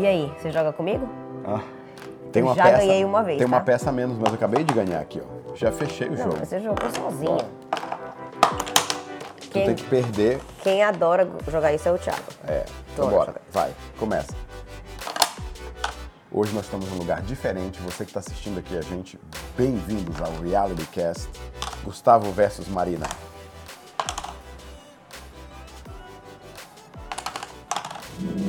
E 0.00 0.06
aí, 0.06 0.32
você 0.38 0.50
joga 0.50 0.72
comigo? 0.72 1.06
Ah, 1.46 1.60
tem 2.32 2.42
uma 2.42 2.54
já 2.54 2.62
peça, 2.62 2.76
ganhei 2.78 3.04
uma 3.04 3.22
vez, 3.22 3.36
Tem 3.36 3.46
uma 3.46 3.58
tá? 3.58 3.64
peça 3.64 3.90
a 3.90 3.92
menos, 3.92 4.16
mas 4.16 4.28
eu 4.30 4.34
acabei 4.36 4.64
de 4.64 4.72
ganhar 4.72 4.98
aqui, 4.98 5.20
ó. 5.22 5.54
Já 5.54 5.70
fechei 5.70 6.08
o 6.08 6.12
Não, 6.12 6.16
jogo. 6.16 6.36
você 6.38 6.58
jogou 6.58 6.90
sozinho. 6.90 7.36
Tu 9.42 9.50
Quem, 9.50 9.66
tem 9.66 9.74
que 9.74 9.84
perder. 9.84 10.40
quem 10.62 10.82
adora 10.82 11.28
jogar 11.48 11.74
isso 11.74 11.86
é 11.86 11.92
o 11.92 11.98
Thiago. 11.98 12.22
É, 12.48 12.64
então 12.94 13.10
bora. 13.10 13.34
Vai, 13.52 13.74
começa. 13.98 14.32
Hoje 16.32 16.54
nós 16.54 16.64
estamos 16.64 16.88
num 16.88 16.96
lugar 16.96 17.20
diferente. 17.20 17.78
Você 17.82 18.04
que 18.04 18.10
está 18.10 18.20
assistindo 18.20 18.58
aqui 18.58 18.78
a 18.78 18.80
gente, 18.80 19.20
bem-vindos 19.54 20.18
ao 20.22 20.32
Reality 20.40 20.86
Cast. 20.86 21.28
Gustavo 21.84 22.32
versus 22.32 22.68
Marina. 22.68 23.06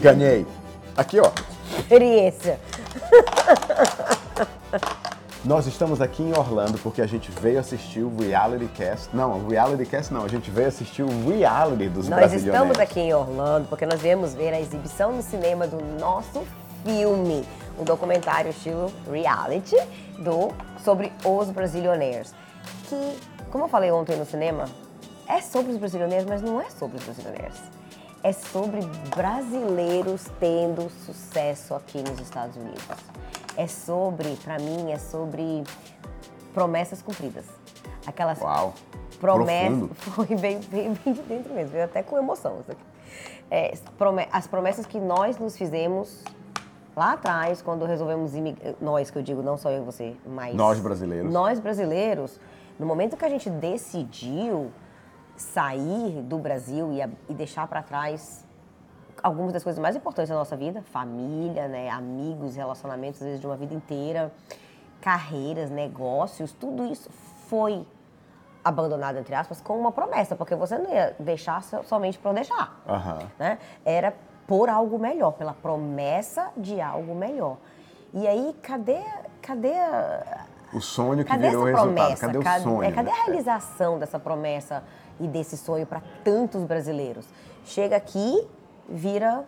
Ganhei. 0.02 0.46
Aqui, 0.96 1.20
ó. 1.20 1.32
Experiência. 1.80 2.60
Nós 5.44 5.66
estamos 5.66 6.00
aqui 6.02 6.22
em 6.22 6.38
Orlando 6.38 6.78
porque 6.78 7.02
a 7.02 7.08
gente 7.08 7.32
veio 7.32 7.60
assistir 7.60 8.02
o 8.02 8.16
Reality 8.16 8.68
Cast. 8.68 9.10
Não, 9.16 9.40
o 9.40 9.48
Reality 9.48 9.90
Cast 9.90 10.14
não, 10.14 10.24
a 10.24 10.28
gente 10.28 10.52
veio 10.52 10.68
assistir 10.68 11.02
o 11.02 11.10
Reality 11.28 11.90
dos 11.90 12.08
Nós 12.08 12.20
brasileiros. 12.20 12.54
estamos 12.54 12.80
aqui 12.80 13.00
em 13.00 13.12
Orlando 13.14 13.68
porque 13.68 13.88
nós 13.88 14.00
viemos 14.00 14.36
ver 14.36 14.54
a 14.54 14.62
exibição 14.62 15.12
no 15.12 15.24
cinema 15.24 15.66
do 15.66 15.84
nosso 16.00 16.44
filme, 16.86 17.44
um 17.80 17.84
documentário 17.84 18.52
estilo 18.52 18.92
reality 19.12 19.76
do 20.20 20.54
sobre 20.84 21.12
os 21.26 21.50
brasilioneiros. 21.50 22.36
Que, 22.88 23.18
como 23.50 23.64
eu 23.64 23.68
falei 23.68 23.92
ontem 23.92 24.16
no 24.18 24.26
cinema, 24.26 24.66
é 25.28 25.42
sobre 25.42 25.72
os 25.72 25.78
brasileiros, 25.78 26.28
mas 26.28 26.44
não 26.44 26.62
é 26.62 26.70
sobre 26.70 26.98
os 26.98 27.04
brasileiros. 27.04 27.58
É 28.24 28.32
sobre 28.32 28.82
brasileiros 29.16 30.26
tendo 30.40 30.90
sucesso 31.06 31.74
aqui 31.74 32.04
nos 32.04 32.20
Estados 32.20 32.56
Unidos. 32.56 32.84
É 33.58 33.66
sobre, 33.66 34.36
pra 34.44 34.60
mim, 34.60 34.92
é 34.92 35.00
sobre 35.00 35.64
promessas 36.54 37.02
cumpridas. 37.02 37.46
Aquelas 38.06 38.40
Uau. 38.40 38.76
promessas. 39.20 39.70
Profundo. 39.70 39.96
Foi 40.14 40.28
bem, 40.28 40.60
bem, 40.60 40.94
bem 40.94 41.14
de 41.14 41.22
dentro 41.24 41.52
mesmo, 41.54 41.72
veio 41.72 41.86
até 41.86 42.04
com 42.04 42.18
emoção 42.18 42.60
isso 42.62 42.72
aqui. 42.72 42.82
É, 43.50 43.74
as 44.32 44.48
promessas 44.48 44.86
que 44.86 45.00
nós 45.00 45.38
nos 45.40 45.58
fizemos 45.58 46.24
lá 46.96 47.14
atrás, 47.14 47.62
quando 47.62 47.86
resolvemos 47.86 48.36
imigrar. 48.36 48.76
Nós, 48.80 49.10
que 49.10 49.18
eu 49.18 49.24
digo, 49.24 49.42
não 49.42 49.58
só 49.58 49.72
eu 49.72 49.82
e 49.82 49.86
você, 49.86 50.16
mas. 50.26 50.56
Nós 50.56 50.80
brasileiros. 50.80 51.34
Nós 51.34 51.60
brasileiros, 51.60 52.40
no 52.78 52.86
momento 52.86 53.18
que 53.18 53.26
a 53.26 53.30
gente 53.30 53.50
decidiu 53.50 54.72
sair 55.42 56.22
do 56.22 56.38
Brasil 56.38 56.92
e, 56.94 57.02
a- 57.02 57.10
e 57.28 57.34
deixar 57.34 57.68
para 57.68 57.82
trás 57.82 58.46
algumas 59.24 59.52
das 59.54 59.64
coisas 59.64 59.80
mais 59.82 59.96
importantes 59.96 60.30
da 60.30 60.36
nossa 60.36 60.56
vida, 60.56 60.82
família, 60.92 61.68
né, 61.68 61.90
amigos, 61.90 62.56
relacionamentos, 62.56 63.22
às 63.22 63.26
vezes 63.26 63.40
de 63.42 63.46
uma 63.48 63.56
vida 63.56 63.74
inteira, 63.74 64.32
carreiras, 65.02 65.70
negócios, 65.70 66.52
tudo 66.54 66.86
isso 66.86 67.10
foi 67.48 67.86
abandonado, 68.64 69.18
entre 69.18 69.34
aspas, 69.34 69.60
com 69.60 69.78
uma 69.78 69.92
promessa, 69.92 70.36
porque 70.36 70.56
você 70.56 70.78
não 70.78 70.92
ia 70.92 71.16
deixar 71.20 71.62
so- 71.64 71.84
somente 71.84 72.18
para 72.20 72.34
deixar. 72.34 72.80
Aham. 72.88 73.20
Né? 73.38 73.58
Era 73.84 74.14
por 74.48 74.70
algo 74.70 75.00
melhor, 75.00 75.32
pela 75.32 75.54
promessa 75.54 76.50
de 76.56 76.80
algo 76.80 77.16
melhor. 77.16 77.58
E 78.14 78.28
aí, 78.28 78.56
cadê, 78.62 79.02
cadê 79.42 79.74
a, 79.74 80.46
O 80.74 80.80
sonho 80.80 81.24
que 81.24 81.30
Cadê 81.32 81.50
virou 81.50 81.68
essa 81.68 81.78
resultado. 81.82 81.96
promessa? 81.96 82.26
Cadê 82.28 82.38
o 82.38 82.44
Cadê- 82.44 82.64
sonho? 82.64 82.84
é, 82.84 82.92
cadê 82.92 83.10
né? 83.12 83.18
a 83.20 83.24
realização 83.26 84.00
dessa 84.00 84.20
promessa 84.20 84.84
e 85.22 85.28
desse 85.28 85.56
sonho 85.58 85.86
para 85.86 86.02
tantos 86.24 86.64
brasileiros? 86.64 87.26
Chega 87.66 87.96
aqui, 87.96 88.46
vira. 88.90 89.44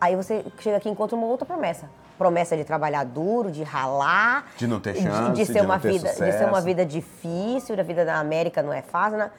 Aí 0.00 0.14
você 0.14 0.44
chega 0.60 0.76
aqui 0.76 0.88
e 0.88 0.92
encontra 0.92 1.16
uma 1.16 1.26
outra 1.26 1.46
promessa. 1.46 1.88
Promessa 2.18 2.56
de 2.56 2.64
trabalhar 2.64 3.04
duro, 3.04 3.50
de 3.50 3.62
ralar, 3.62 4.46
De 4.56 4.66
não 4.66 4.80
ter 4.80 4.94
de- 4.94 5.02
chance, 5.02 5.32
de, 5.32 5.44
ser 5.46 5.52
de 5.54 5.60
uma 5.60 5.78
vida, 5.78 6.08
de 6.10 6.14
ser 6.32 6.46
uma 6.48 6.60
vida 6.60 6.84
difícil, 6.84 7.78
a 7.78 7.82
vida 7.82 8.04
da 8.04 8.18
América 8.18 8.62
não 8.62 8.72
é 8.72 8.80
fácil. 8.82 9.18
Né? 9.18 9.30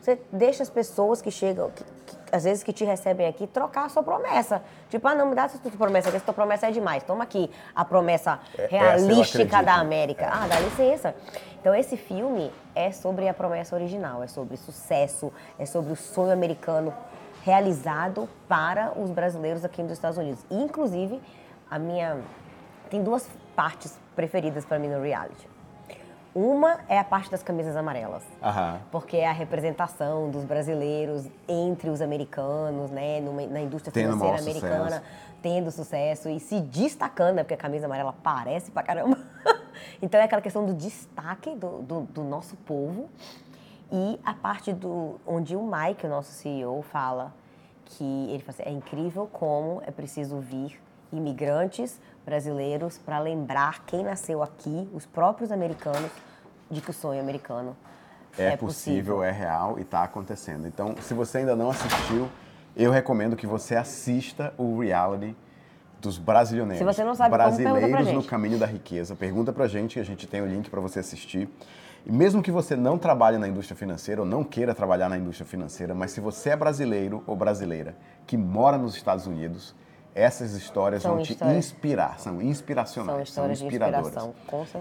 Você 0.00 0.20
deixa 0.32 0.62
as 0.62 0.70
pessoas 0.70 1.22
que 1.22 1.30
chegam, 1.30 1.70
que- 1.70 2.15
às 2.32 2.44
vezes 2.44 2.62
que 2.62 2.72
te 2.72 2.84
recebem 2.84 3.26
aqui, 3.26 3.46
trocar 3.46 3.86
a 3.86 3.88
sua 3.88 4.02
promessa. 4.02 4.62
Tipo, 4.88 5.06
ah, 5.08 5.14
não, 5.14 5.26
me 5.26 5.34
dá 5.34 5.44
essa 5.44 5.58
tua 5.58 5.70
promessa, 5.72 6.10
que 6.10 6.16
essa 6.16 6.24
tua 6.24 6.34
promessa 6.34 6.66
é 6.68 6.70
demais. 6.70 7.02
Toma 7.02 7.24
aqui 7.24 7.50
a 7.74 7.84
promessa 7.84 8.38
É- 8.58 8.66
realística 8.66 9.62
da. 9.62 9.76
América. 9.76 10.28
Ah, 10.32 10.46
dá 10.48 10.58
licença. 10.60 11.14
Então, 11.60 11.74
esse 11.74 11.96
filme 11.96 12.52
é 12.74 12.92
sobre 12.92 13.28
a 13.28 13.34
promessa 13.34 13.74
original, 13.74 14.22
é 14.22 14.26
sobre 14.26 14.56
sucesso, 14.56 15.32
é 15.58 15.66
sobre 15.66 15.92
o 15.92 15.96
sonho 15.96 16.32
americano 16.32 16.94
realizado 17.44 18.28
para 18.48 18.92
os 18.98 19.10
brasileiros 19.10 19.64
aqui 19.64 19.82
nos 19.82 19.92
Estados 19.92 20.18
Unidos. 20.18 20.44
E, 20.50 20.56
inclusive, 20.60 21.20
a 21.70 21.78
minha. 21.78 22.18
Tem 22.90 23.02
duas 23.02 23.28
partes 23.54 23.98
preferidas 24.14 24.64
para 24.64 24.78
mim 24.78 24.88
no 24.88 25.02
reality. 25.02 25.48
Uma 26.38 26.80
é 26.86 26.98
a 26.98 27.04
parte 27.04 27.30
das 27.30 27.42
camisas 27.42 27.74
amarelas. 27.76 28.22
Aham. 28.42 28.78
Porque 28.92 29.16
é 29.16 29.26
a 29.26 29.32
representação 29.32 30.28
dos 30.30 30.44
brasileiros 30.44 31.26
entre 31.48 31.88
os 31.88 32.02
americanos, 32.02 32.90
né, 32.90 33.20
numa- 33.22 33.46
na 33.46 33.60
indústria 33.60 33.90
Tendo 33.90 34.12
financeira 34.18 34.32
maior 34.34 34.42
americana, 34.42 34.84
sucesso. 34.98 35.04
tendo 35.40 35.70
sucesso 35.70 36.28
e 36.28 36.38
se 36.38 36.60
destacando, 36.60 37.36
né, 37.36 37.42
porque 37.42 37.54
a 37.54 37.56
camisa 37.56 37.86
amarela 37.86 38.14
parece 38.22 38.70
pra 38.70 38.82
caramba. 38.82 39.16
então 40.02 40.20
é 40.20 40.24
aquela 40.24 40.42
questão 40.42 40.66
do 40.66 40.74
destaque 40.74 41.54
do, 41.54 41.80
do, 41.80 42.00
do 42.02 42.22
nosso 42.22 42.54
povo. 42.58 43.08
E 43.90 44.20
a 44.22 44.34
parte 44.34 44.74
do 44.74 45.18
onde 45.26 45.56
o 45.56 45.62
Mike, 45.62 46.04
o 46.04 46.08
nosso 46.10 46.32
CEO, 46.32 46.82
fala 46.82 47.32
que 47.86 48.04
ele 48.28 48.40
fala 48.40 48.50
assim, 48.50 48.62
é 48.64 48.72
incrível 48.72 49.26
como 49.32 49.80
é 49.86 49.90
preciso 49.90 50.38
vir 50.38 50.78
imigrantes 51.10 51.98
brasileiros 52.26 52.98
para 52.98 53.20
lembrar 53.20 53.84
quem 53.86 54.02
nasceu 54.02 54.42
aqui, 54.42 54.86
os 54.92 55.06
próprios 55.06 55.50
americanos, 55.52 56.10
de 56.70 56.80
que 56.80 56.90
o 56.90 56.92
sonho 56.92 57.20
americano 57.20 57.76
É, 58.38 58.56
possível, 58.56 59.22
é 59.22 59.30
real 59.30 59.78
e 59.78 59.82
está 59.82 60.02
acontecendo. 60.02 60.66
Então, 60.66 60.94
se 61.00 61.14
você 61.14 61.38
ainda 61.38 61.56
não 61.56 61.70
assistiu, 61.70 62.28
eu 62.76 62.90
recomendo 62.90 63.34
que 63.36 63.46
você 63.46 63.74
assista 63.76 64.52
o 64.58 64.78
reality 64.80 65.34
dos 66.00 66.18
brasileiros. 66.18 66.76
Se 66.76 66.84
você 66.84 67.02
não 67.02 67.14
sabe 67.14 67.30
como, 67.30 67.42
Brasileiros 67.42 68.06
no 68.08 68.20
gente. 68.20 68.28
caminho 68.28 68.58
da 68.58 68.66
riqueza. 68.66 69.16
Pergunta 69.16 69.52
pra 69.52 69.66
gente, 69.66 69.98
a 69.98 70.02
gente 70.02 70.26
tem 70.26 70.42
o 70.42 70.46
link 70.46 70.68
para 70.68 70.80
você 70.80 70.98
assistir. 71.00 71.48
E 72.04 72.12
mesmo 72.12 72.42
que 72.42 72.50
você 72.50 72.76
não 72.76 72.98
trabalhe 72.98 73.38
na 73.38 73.48
indústria 73.48 73.76
financeira 73.76 74.20
ou 74.20 74.26
não 74.26 74.44
queira 74.44 74.74
trabalhar 74.74 75.08
na 75.08 75.16
indústria 75.16 75.46
financeira, 75.46 75.94
mas 75.94 76.12
se 76.12 76.20
você 76.20 76.50
é 76.50 76.56
brasileiro 76.56 77.24
ou 77.26 77.34
brasileira 77.34 77.96
que 78.26 78.36
mora 78.36 78.76
nos 78.78 78.94
Estados 78.94 79.26
Unidos, 79.26 79.74
essas 80.16 80.54
histórias 80.54 81.02
São 81.02 81.14
vão 81.16 81.22
te 81.22 81.32
histórias- 81.34 81.58
inspirar, 81.58 82.18
são 82.18 82.40
inspiracionais, 82.40 83.14
São 83.14 83.22
histórias 83.22 83.58
de 83.58 83.66
inspiradoras. 83.66 84.14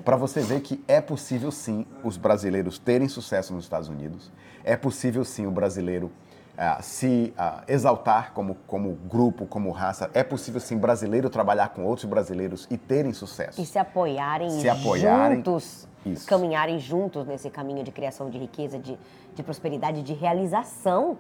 Para 0.06 0.16
você 0.16 0.40
ver 0.42 0.62
que 0.62 0.82
é 0.88 1.02
possível 1.02 1.52
sim 1.52 1.86
os 2.04 2.16
brasileiros 2.16 2.80
terem 2.80 3.10
sucesso 3.10 3.54
nos 3.54 3.66
Estados 3.66 3.90
Unidos, 3.90 4.32
é 4.64 4.78
possível 4.78 5.26
sim 5.26 5.46
o 5.46 5.52
brasileiro 5.52 6.10
ah, 6.58 6.82
se 6.82 7.34
ah, 7.38 7.64
exaltar 7.68 8.32
como, 8.34 8.56
como 8.66 8.94
grupo, 9.10 9.46
como 9.46 9.72
raça, 9.72 10.10
é 10.14 10.24
possível 10.24 10.62
sim 10.62 10.78
brasileiro 10.78 11.30
trabalhar 11.30 11.68
com 11.70 11.84
outros 11.84 12.06
brasileiros 12.06 12.66
e 12.72 12.78
terem 12.78 13.12
sucesso. 13.12 13.60
E 13.62 13.66
se 13.66 13.78
apoiarem, 13.78 14.50
Se 14.50 14.70
apoiarem, 14.70 15.36
juntos, 15.40 15.86
isso. 16.06 16.26
caminharem 16.26 16.80
juntos 16.80 17.28
nesse 17.28 17.50
caminho 17.50 17.84
de 17.84 17.92
criação 17.92 18.30
de 18.30 18.38
riqueza, 18.38 18.80
de, 18.80 18.98
de 19.36 19.44
prosperidade, 19.44 20.02
de 20.02 20.14
realização 20.14 21.18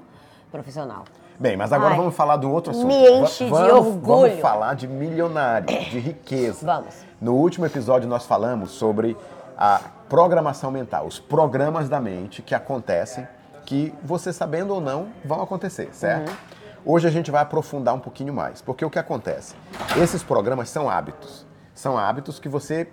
profissional. 0.49 1.03
Bem, 1.39 1.57
mas 1.57 1.73
agora 1.73 1.91
Ai, 1.91 1.97
vamos 1.97 2.15
falar 2.15 2.37
do 2.37 2.49
outro 2.49 2.71
assunto. 2.71 2.87
me 2.87 3.09
enche 3.09 3.45
de 3.45 3.49
vamos, 3.49 3.71
orgulho. 3.71 4.01
Vamos 4.27 4.39
falar 4.39 4.73
de 4.75 4.87
milionário, 4.87 5.67
de 5.67 5.99
riqueza. 5.99 6.59
Vamos. 6.65 6.95
No 7.19 7.33
último 7.33 7.65
episódio 7.65 8.07
nós 8.07 8.25
falamos 8.25 8.71
sobre 8.71 9.17
a 9.57 9.79
programação 10.07 10.71
mental, 10.71 11.05
os 11.05 11.19
programas 11.19 11.89
da 11.89 11.99
mente 11.99 12.41
que 12.41 12.53
acontecem, 12.53 13.27
que 13.65 13.93
você 14.03 14.31
sabendo 14.31 14.73
ou 14.73 14.81
não 14.81 15.07
vão 15.23 15.41
acontecer, 15.41 15.89
certo? 15.93 16.29
Uhum. 16.29 16.35
Hoje 16.85 17.07
a 17.07 17.11
gente 17.11 17.31
vai 17.31 17.41
aprofundar 17.41 17.93
um 17.95 17.99
pouquinho 17.99 18.33
mais, 18.33 18.61
porque 18.61 18.85
o 18.85 18.89
que 18.89 18.99
acontece? 18.99 19.55
Esses 19.97 20.21
programas 20.21 20.69
são 20.69 20.89
hábitos. 20.89 21.45
São 21.73 21.97
hábitos 21.97 22.39
que 22.39 22.47
você 22.47 22.87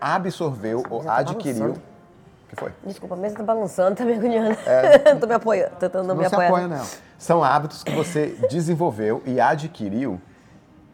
absorveu 0.00 0.82
ou 0.90 1.02
tá 1.02 1.16
adquiriu. 1.16 1.70
O 1.70 2.48
que 2.48 2.56
foi? 2.56 2.72
Desculpa, 2.84 3.14
a 3.14 3.18
mesa 3.18 3.36
tá 3.36 3.42
balançando, 3.42 3.96
tá 3.96 4.04
me 4.04 4.12
agoniando. 4.14 4.56
tô 5.20 5.26
me 5.26 5.34
apoiando, 5.34 5.76
tentando 5.76 6.06
não, 6.06 6.14
Não 6.14 6.22
me 6.22 6.28
se 6.28 6.34
apoiar. 6.34 6.48
apoia, 6.48 6.68
não. 6.68 6.84
São 7.18 7.42
hábitos 7.42 7.82
que 7.82 7.90
você 7.90 8.38
desenvolveu 8.48 9.22
e 9.26 9.40
adquiriu 9.40 10.20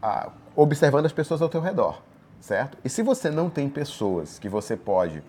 ah, 0.03 0.31
observando 0.56 1.05
as 1.05 1.12
pessoas 1.12 1.43
ao 1.43 1.50
teu 1.50 1.61
redor, 1.61 2.03
certo? 2.41 2.79
E 2.82 2.88
se 2.88 3.03
você 3.03 3.31
não 3.31 3.50
tem 3.50 3.69
pessoas 3.69 4.38
que 4.38 4.49
você 4.49 4.75
pode 4.75 5.23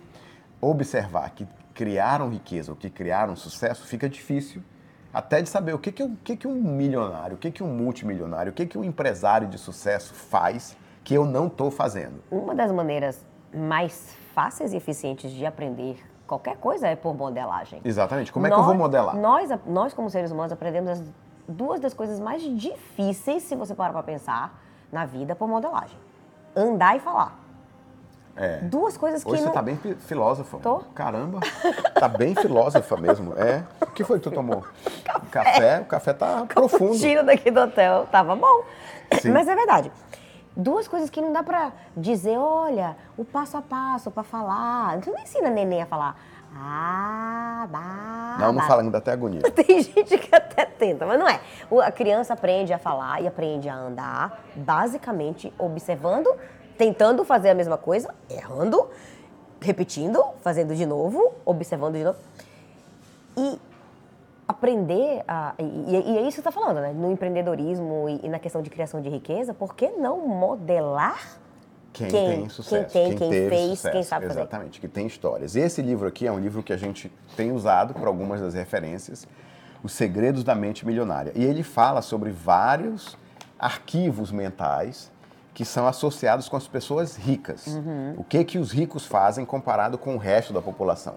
observar 0.61 1.31
que 1.31 1.45
criaram 1.73 2.29
riqueza 2.29 2.71
ou 2.71 2.77
que 2.77 2.89
criaram 2.89 3.35
sucesso, 3.35 3.85
fica 3.85 4.07
difícil 4.07 4.63
até 5.13 5.41
de 5.41 5.49
saber 5.49 5.73
o 5.73 5.79
que, 5.79 5.91
que, 5.91 6.03
o 6.03 6.17
que, 6.23 6.37
que 6.37 6.47
um 6.47 6.55
milionário, 6.55 7.35
o 7.35 7.37
que, 7.37 7.51
que 7.51 7.63
um 7.63 7.67
multimilionário, 7.67 8.51
o 8.51 8.55
que, 8.55 8.65
que 8.65 8.77
um 8.77 8.83
empresário 8.83 9.47
de 9.47 9.57
sucesso 9.57 10.13
faz 10.13 10.77
que 11.03 11.13
eu 11.13 11.25
não 11.25 11.47
estou 11.47 11.69
fazendo. 11.69 12.23
Uma 12.31 12.55
das 12.55 12.71
maneiras 12.71 13.25
mais 13.53 14.15
fáceis 14.33 14.73
e 14.73 14.77
eficientes 14.77 15.31
de 15.31 15.45
aprender 15.45 15.97
qualquer 16.27 16.57
coisa 16.57 16.87
é 16.87 16.95
por 16.95 17.15
modelagem. 17.15 17.81
Exatamente. 17.83 18.31
Como 18.31 18.47
é 18.47 18.49
que 18.49 18.55
eu 18.55 18.63
vou 18.63 18.73
modelar? 18.75 19.15
Nós, 19.15 19.49
nós, 19.65 19.93
como 19.93 20.09
seres 20.09 20.31
humanos, 20.31 20.51
aprendemos 20.51 20.91
as 20.91 21.03
duas 21.47 21.79
das 21.79 21.93
coisas 21.93 22.19
mais 22.19 22.41
difíceis, 22.41 23.43
se 23.43 23.55
você 23.55 23.75
parar 23.75 23.93
para 23.93 24.03
pensar, 24.03 24.59
na 24.91 25.05
vida 25.05 25.35
por 25.35 25.47
modelagem. 25.47 25.97
Andar 26.55 26.95
e 26.95 26.99
falar. 26.99 27.39
É. 28.37 28.57
Duas 28.57 28.97
coisas 28.97 29.23
que 29.23 29.29
Hoje 29.29 29.41
não... 29.41 29.47
você 29.47 29.53
tá 29.53 29.61
bem 29.61 29.77
fi- 29.77 29.95
filósofa. 29.95 30.57
Tô. 30.57 30.79
Caramba, 30.93 31.39
tá 31.93 32.07
bem 32.09 32.35
filósofa 32.35 32.97
mesmo. 32.97 33.33
É. 33.37 33.63
O 33.81 33.91
que 33.91 34.03
foi 34.03 34.19
que 34.19 34.23
tu 34.29 34.31
tomou? 34.31 34.61
Café. 35.31 35.79
O 35.79 35.85
café 35.85 36.11
tá 36.13 36.45
profundo. 36.45 36.97
Tiro 36.97 37.25
daqui 37.25 37.49
do 37.49 37.61
hotel, 37.61 38.05
tava 38.11 38.35
bom. 38.35 38.63
Sim. 39.21 39.31
Mas 39.31 39.47
é 39.47 39.55
verdade. 39.55 39.89
Duas 40.55 40.87
coisas 40.87 41.09
que 41.09 41.19
não 41.21 41.33
dá 41.33 41.43
pra 41.43 41.73
dizer, 41.97 42.37
olha, 42.37 42.95
o 43.17 43.25
passo 43.25 43.57
a 43.57 43.61
passo 43.61 44.09
pra 44.09 44.23
falar. 44.23 44.99
Tu 45.01 45.11
não 45.11 45.19
ensina 45.19 45.49
neném 45.49 45.81
a 45.81 45.85
falar. 45.85 46.15
Ah, 46.57 47.67
bah, 47.69 48.37
Não, 48.39 48.53
não 48.53 48.61
bah." 48.61 48.67
fala, 48.67 48.81
ainda 48.81 48.97
até 48.97 49.11
agonia. 49.11 49.41
Tem 49.51 49.81
gente 49.81 50.17
que 50.17 50.33
até 50.33 50.65
tenta, 50.65 51.05
mas 51.05 51.19
não 51.19 51.27
é. 51.27 51.41
A 51.83 51.91
criança 51.91 52.33
aprende 52.33 52.71
a 52.71 52.77
falar 52.79 53.21
e 53.21 53.27
aprende 53.27 53.67
a 53.67 53.75
andar, 53.75 54.41
basicamente 54.55 55.51
observando, 55.59 56.33
tentando 56.77 57.25
fazer 57.25 57.49
a 57.49 57.53
mesma 57.53 57.77
coisa, 57.77 58.13
errando, 58.29 58.89
repetindo, 59.59 60.23
fazendo 60.41 60.73
de 60.73 60.85
novo, 60.85 61.33
observando 61.45 61.95
de 61.95 62.03
novo. 62.05 62.19
E 63.35 63.59
aprender 64.47 65.23
a. 65.27 65.53
E, 65.59 65.63
e- 65.63 66.17
é 66.17 66.21
isso 66.21 66.25
que 66.27 66.31
você 66.31 66.39
está 66.41 66.51
falando, 66.51 66.79
né? 66.79 66.93
No 66.93 67.11
empreendedorismo 67.11 68.07
e, 68.09 68.25
e 68.25 68.29
na 68.29 68.39
questão 68.39 68.61
de 68.61 68.69
criação 68.69 69.01
de 69.01 69.09
riqueza, 69.09 69.53
por 69.53 69.75
que 69.75 69.89
não 69.89 70.27
modelar 70.27 71.39
Quem, 71.93 72.07
Quem- 72.09 72.27
tem 72.41 72.49
sucesso. 72.49 72.91
quem 72.93 73.07
tem, 73.09 73.17
quem 73.17 73.29
teve 73.29 73.49
fez, 73.49 73.69
sucesso. 73.71 73.91
quem 73.93 74.03
sabe 74.03 74.27
fazer. 74.27 74.39
Exatamente, 74.41 74.79
que 74.81 74.87
tem 74.87 75.07
histórias. 75.07 75.55
Esse 75.55 75.81
livro 75.81 76.07
aqui 76.07 76.27
é 76.27 76.31
um 76.31 76.39
livro 76.39 76.61
que 76.61 76.73
a 76.73 76.77
gente 76.77 77.11
tem 77.37 77.51
usado 77.51 77.93
para 77.93 78.07
algumas 78.07 78.41
das 78.41 78.53
referências, 78.53 79.27
Os 79.83 79.93
Segredos 79.93 80.43
da 80.43 80.53
Mente 80.55 80.85
Milionária. 80.85 81.31
E 81.35 81.43
ele 81.43 81.63
fala 81.63 82.01
sobre 82.01 82.31
vários 82.31 83.17
arquivos 83.57 84.31
mentais 84.31 85.11
que 85.53 85.63
são 85.63 85.87
associados 85.87 86.49
com 86.49 86.57
as 86.57 86.67
pessoas 86.67 87.15
ricas. 87.15 87.65
Uhum. 87.67 88.15
O 88.17 88.23
que 88.25 88.43
que 88.43 88.57
os 88.59 88.71
ricos 88.73 89.05
fazem 89.05 89.45
comparado 89.45 89.97
com 89.97 90.15
o 90.15 90.17
resto 90.17 90.51
da 90.51 90.61
população. 90.61 91.15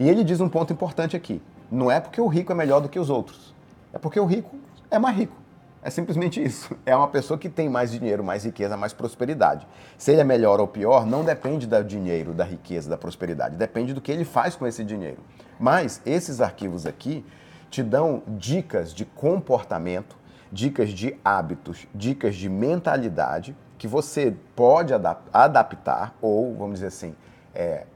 E 0.00 0.08
ele 0.08 0.24
diz 0.24 0.40
um 0.40 0.48
ponto 0.48 0.72
importante 0.72 1.16
aqui. 1.16 1.40
Não 1.70 1.90
é 1.90 2.00
porque 2.00 2.20
o 2.20 2.26
rico 2.26 2.52
é 2.52 2.54
melhor 2.54 2.80
do 2.80 2.88
que 2.88 2.98
os 2.98 3.10
outros. 3.10 3.54
É 3.92 3.98
porque 3.98 4.18
o 4.18 4.24
rico 4.24 4.56
é 4.90 4.98
mais 4.98 5.16
rico. 5.16 5.36
É 5.82 5.90
simplesmente 5.90 6.42
isso. 6.42 6.76
É 6.84 6.94
uma 6.96 7.08
pessoa 7.08 7.38
que 7.38 7.48
tem 7.48 7.68
mais 7.68 7.90
dinheiro, 7.90 8.24
mais 8.24 8.44
riqueza, 8.44 8.76
mais 8.76 8.92
prosperidade. 8.92 9.66
Se 9.96 10.10
ele 10.10 10.20
é 10.20 10.24
melhor 10.24 10.60
ou 10.60 10.66
pior, 10.66 11.06
não 11.06 11.24
depende 11.24 11.66
do 11.66 11.84
dinheiro, 11.84 12.34
da 12.34 12.44
riqueza, 12.44 12.90
da 12.90 12.98
prosperidade. 12.98 13.56
Depende 13.56 13.92
do 13.92 14.00
que 14.00 14.10
ele 14.10 14.24
faz 14.24 14.56
com 14.56 14.66
esse 14.66 14.84
dinheiro. 14.84 15.18
Mas 15.58 16.02
esses 16.04 16.40
arquivos 16.40 16.84
aqui 16.84 17.24
te 17.70 17.82
dão 17.82 18.22
dicas 18.26 18.92
de 18.92 19.04
comportamento, 19.04 20.16
dicas 20.50 20.90
de 20.90 21.16
hábitos, 21.24 21.86
dicas 21.94 22.34
de 22.34 22.48
mentalidade 22.48 23.56
que 23.76 23.86
você 23.86 24.34
pode 24.56 24.92
adap- 24.92 25.28
adaptar 25.32 26.14
ou, 26.20 26.54
vamos 26.56 26.74
dizer 26.74 26.88
assim, 26.88 27.14
é, 27.54 27.86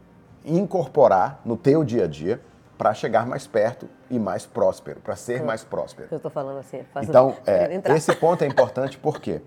incorporar 0.45 1.41
no 1.45 1.57
teu 1.57 1.83
dia 1.83 2.05
a 2.05 2.07
dia 2.07 2.41
para 2.83 2.95
chegar 2.95 3.25
mais 3.25 3.47
perto 3.47 3.89
e 4.11 4.19
mais 4.19 4.45
próspero, 4.45 4.99
para 4.99 5.15
ser 5.15 5.41
mais 5.45 5.63
próspero. 5.63 6.09
Eu 6.11 6.19
tô 6.19 6.29
falando 6.29 6.59
assim, 6.59 6.81
Então, 7.01 7.37
é, 7.47 7.81
esse 7.95 8.13
ponto 8.17 8.43
é 8.43 8.47
importante 8.49 8.99
por 8.99 9.21
quê? 9.21 9.41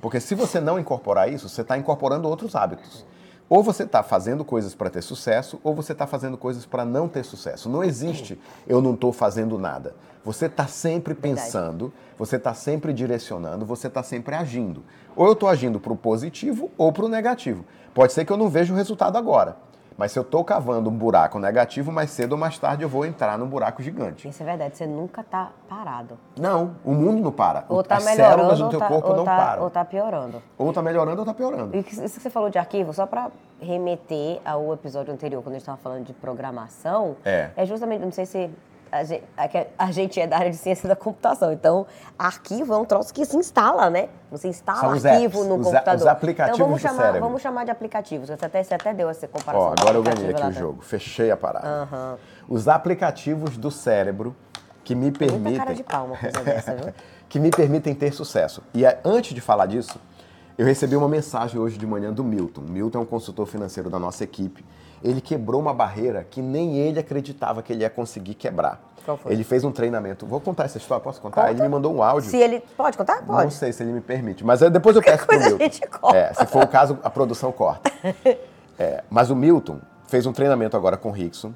Porque 0.00 0.18
se 0.18 0.34
você 0.34 0.58
não 0.58 0.76
incorporar 0.76 1.32
isso, 1.32 1.48
você 1.48 1.60
está 1.60 1.78
incorporando 1.78 2.28
outros 2.28 2.56
hábitos. 2.56 3.06
Ou 3.48 3.62
você 3.62 3.84
está 3.84 4.02
fazendo 4.02 4.44
coisas 4.44 4.74
para 4.74 4.90
ter 4.90 5.02
sucesso, 5.02 5.60
ou 5.62 5.72
você 5.72 5.92
está 5.92 6.04
fazendo 6.04 6.36
coisas 6.36 6.66
para 6.66 6.84
não 6.84 7.08
ter 7.08 7.24
sucesso. 7.24 7.68
Não 7.68 7.84
existe 7.84 8.40
eu 8.66 8.80
não 8.82 8.94
estou 8.94 9.12
fazendo 9.12 9.56
nada. 9.56 9.94
Você 10.24 10.46
está 10.46 10.66
sempre 10.66 11.14
Verdade. 11.14 11.46
pensando, 11.46 11.92
você 12.18 12.36
está 12.36 12.54
sempre 12.54 12.92
direcionando, 12.92 13.64
você 13.64 13.86
está 13.86 14.02
sempre 14.02 14.34
agindo. 14.34 14.82
Ou 15.14 15.26
eu 15.26 15.34
estou 15.34 15.48
agindo 15.48 15.78
para 15.78 15.92
o 15.92 15.96
positivo 15.96 16.72
ou 16.76 16.92
para 16.92 17.04
o 17.04 17.08
negativo. 17.08 17.64
Pode 17.94 18.12
ser 18.12 18.24
que 18.24 18.32
eu 18.32 18.36
não 18.36 18.48
veja 18.48 18.72
o 18.72 18.76
resultado 18.76 19.16
agora. 19.16 19.69
Mas 20.00 20.12
se 20.12 20.18
eu 20.18 20.22
estou 20.22 20.42
cavando 20.42 20.88
um 20.88 20.96
buraco 20.96 21.38
negativo, 21.38 21.92
mais 21.92 22.08
cedo 22.10 22.32
ou 22.32 22.38
mais 22.38 22.58
tarde 22.58 22.82
eu 22.82 22.88
vou 22.88 23.04
entrar 23.04 23.36
num 23.36 23.46
buraco 23.46 23.82
gigante. 23.82 24.26
Isso 24.26 24.42
é 24.42 24.46
verdade, 24.46 24.74
você 24.74 24.86
nunca 24.86 25.22
tá 25.22 25.50
parado. 25.68 26.16
Não, 26.38 26.74
o 26.82 26.94
mundo 26.94 27.20
não 27.22 27.30
para. 27.30 27.66
Ou 27.68 27.82
tá 27.82 27.96
As 27.98 28.04
melhorando, 28.06 28.38
células 28.38 28.58
do 28.60 28.68
teu 28.70 28.78
tá, 28.78 28.88
corpo 28.88 29.14
não 29.14 29.24
tá- 29.26 29.36
param. 29.36 29.62
ou 29.62 29.68
tá 29.68 29.84
piorando. 29.84 30.42
Ou 30.56 30.72
tá 30.72 30.80
melhorando 30.80 31.20
ou 31.20 31.26
tá 31.26 31.34
piorando. 31.34 31.76
E 31.76 31.80
isso 31.80 32.00
que 32.00 32.08
você 32.08 32.30
falou 32.30 32.48
de 32.48 32.56
arquivo, 32.56 32.94
só 32.94 33.04
para 33.04 33.30
remeter 33.60 34.40
ao 34.42 34.72
episódio 34.72 35.12
anterior, 35.12 35.42
quando 35.42 35.56
a 35.56 35.58
gente 35.58 35.64
estava 35.64 35.76
falando 35.76 36.06
de 36.06 36.14
programação, 36.14 37.16
É. 37.22 37.50
justamente, 37.66 38.00
não 38.02 38.10
sei 38.10 38.24
se 38.24 38.48
a 38.92 39.04
gente, 39.04 39.24
a 39.78 39.90
gente 39.92 40.20
é 40.20 40.26
da 40.26 40.36
área 40.38 40.50
de 40.50 40.56
ciência 40.56 40.88
da 40.88 40.96
computação, 40.96 41.52
então 41.52 41.86
arquivo 42.18 42.72
é 42.72 42.76
um 42.76 42.84
troço 42.84 43.12
que 43.14 43.24
se 43.24 43.36
instala, 43.36 43.88
né? 43.90 44.08
Você 44.30 44.48
instala 44.48 44.94
os 44.94 45.04
arquivo 45.06 45.38
apps, 45.40 45.48
no 45.48 45.56
os 45.56 45.66
a- 45.66 45.70
computador. 45.72 46.00
os 46.00 46.06
aplicativos 46.06 46.54
então 46.58 46.66
vamos 46.66 46.82
do 46.82 46.88
chamar, 46.88 47.02
cérebro. 47.02 47.20
vamos 47.20 47.42
chamar 47.42 47.64
de 47.64 47.70
aplicativos. 47.70 48.28
Você 48.28 48.44
até, 48.44 48.62
você 48.62 48.74
até 48.74 48.92
deu 48.94 49.08
essa 49.08 49.26
comparação. 49.28 49.68
Ó, 49.68 49.74
agora 49.80 49.96
eu 49.96 50.02
ganhei 50.02 50.30
aqui 50.30 50.46
o 50.46 50.52
jogo. 50.52 50.82
Fechei 50.82 51.30
a 51.30 51.36
parada. 51.36 51.66
Aham. 51.66 52.18
Os 52.48 52.68
aplicativos 52.68 53.56
do 53.56 53.70
cérebro 53.70 54.34
que 54.84 54.94
me 54.94 55.02
Muita 55.02 55.18
permitem. 55.18 55.56
cara 55.58 55.74
de 55.74 55.82
pau 55.82 56.06
uma 56.06 56.16
coisa 56.16 56.40
dessa, 56.42 56.74
viu? 56.74 56.92
que 57.28 57.38
me 57.38 57.50
permitem 57.50 57.94
ter 57.94 58.12
sucesso. 58.12 58.62
E 58.74 58.84
é, 58.84 59.00
antes 59.04 59.32
de 59.34 59.40
falar 59.40 59.66
disso, 59.66 60.00
eu 60.58 60.66
recebi 60.66 60.96
uma 60.96 61.08
mensagem 61.08 61.60
hoje 61.60 61.78
de 61.78 61.86
manhã 61.86 62.12
do 62.12 62.24
Milton. 62.24 62.62
Milton 62.62 62.98
é 62.98 63.02
um 63.02 63.06
consultor 63.06 63.46
financeiro 63.46 63.88
da 63.88 63.98
nossa 63.98 64.24
equipe. 64.24 64.64
Ele 65.02 65.20
quebrou 65.20 65.60
uma 65.60 65.72
barreira 65.72 66.24
que 66.28 66.42
nem 66.42 66.76
ele 66.76 66.98
acreditava 67.00 67.62
que 67.62 67.72
ele 67.72 67.82
ia 67.82 67.90
conseguir 67.90 68.34
quebrar. 68.34 68.80
Qual 69.04 69.16
foi? 69.16 69.32
Ele 69.32 69.42
fez 69.42 69.64
um 69.64 69.72
treinamento. 69.72 70.26
Vou 70.26 70.40
contar 70.40 70.64
essa 70.64 70.76
história? 70.76 71.02
Posso 71.02 71.20
contar? 71.20 71.42
Conta. 71.42 71.52
Ele 71.52 71.62
me 71.62 71.68
mandou 71.68 71.94
um 71.94 72.02
áudio. 72.02 72.28
Se 72.30 72.36
ele. 72.36 72.62
Pode 72.76 72.98
contar? 72.98 73.22
Pode. 73.24 73.44
Não 73.44 73.50
sei 73.50 73.72
se 73.72 73.82
ele 73.82 73.92
me 73.92 74.00
permite, 74.02 74.44
mas 74.44 74.60
depois 74.60 74.94
eu 74.94 75.00
peço 75.02 75.18
pro 75.26 75.28
coisa 75.28 75.44
a 75.44 75.48
Milton. 75.48 75.64
gente 75.64 75.80
corta. 75.86 76.16
É, 76.18 76.34
se 76.34 76.46
for 76.46 76.64
o 76.64 76.68
caso, 76.68 76.98
a 77.02 77.08
produção 77.10 77.50
corta. 77.52 77.90
É, 78.78 79.04
mas 79.10 79.28
o 79.28 79.36
Milton 79.36 79.78
fez 80.06 80.24
um 80.24 80.32
treinamento 80.32 80.74
agora 80.74 80.96
com 80.96 81.10
o 81.10 81.12
Rickson, 81.12 81.52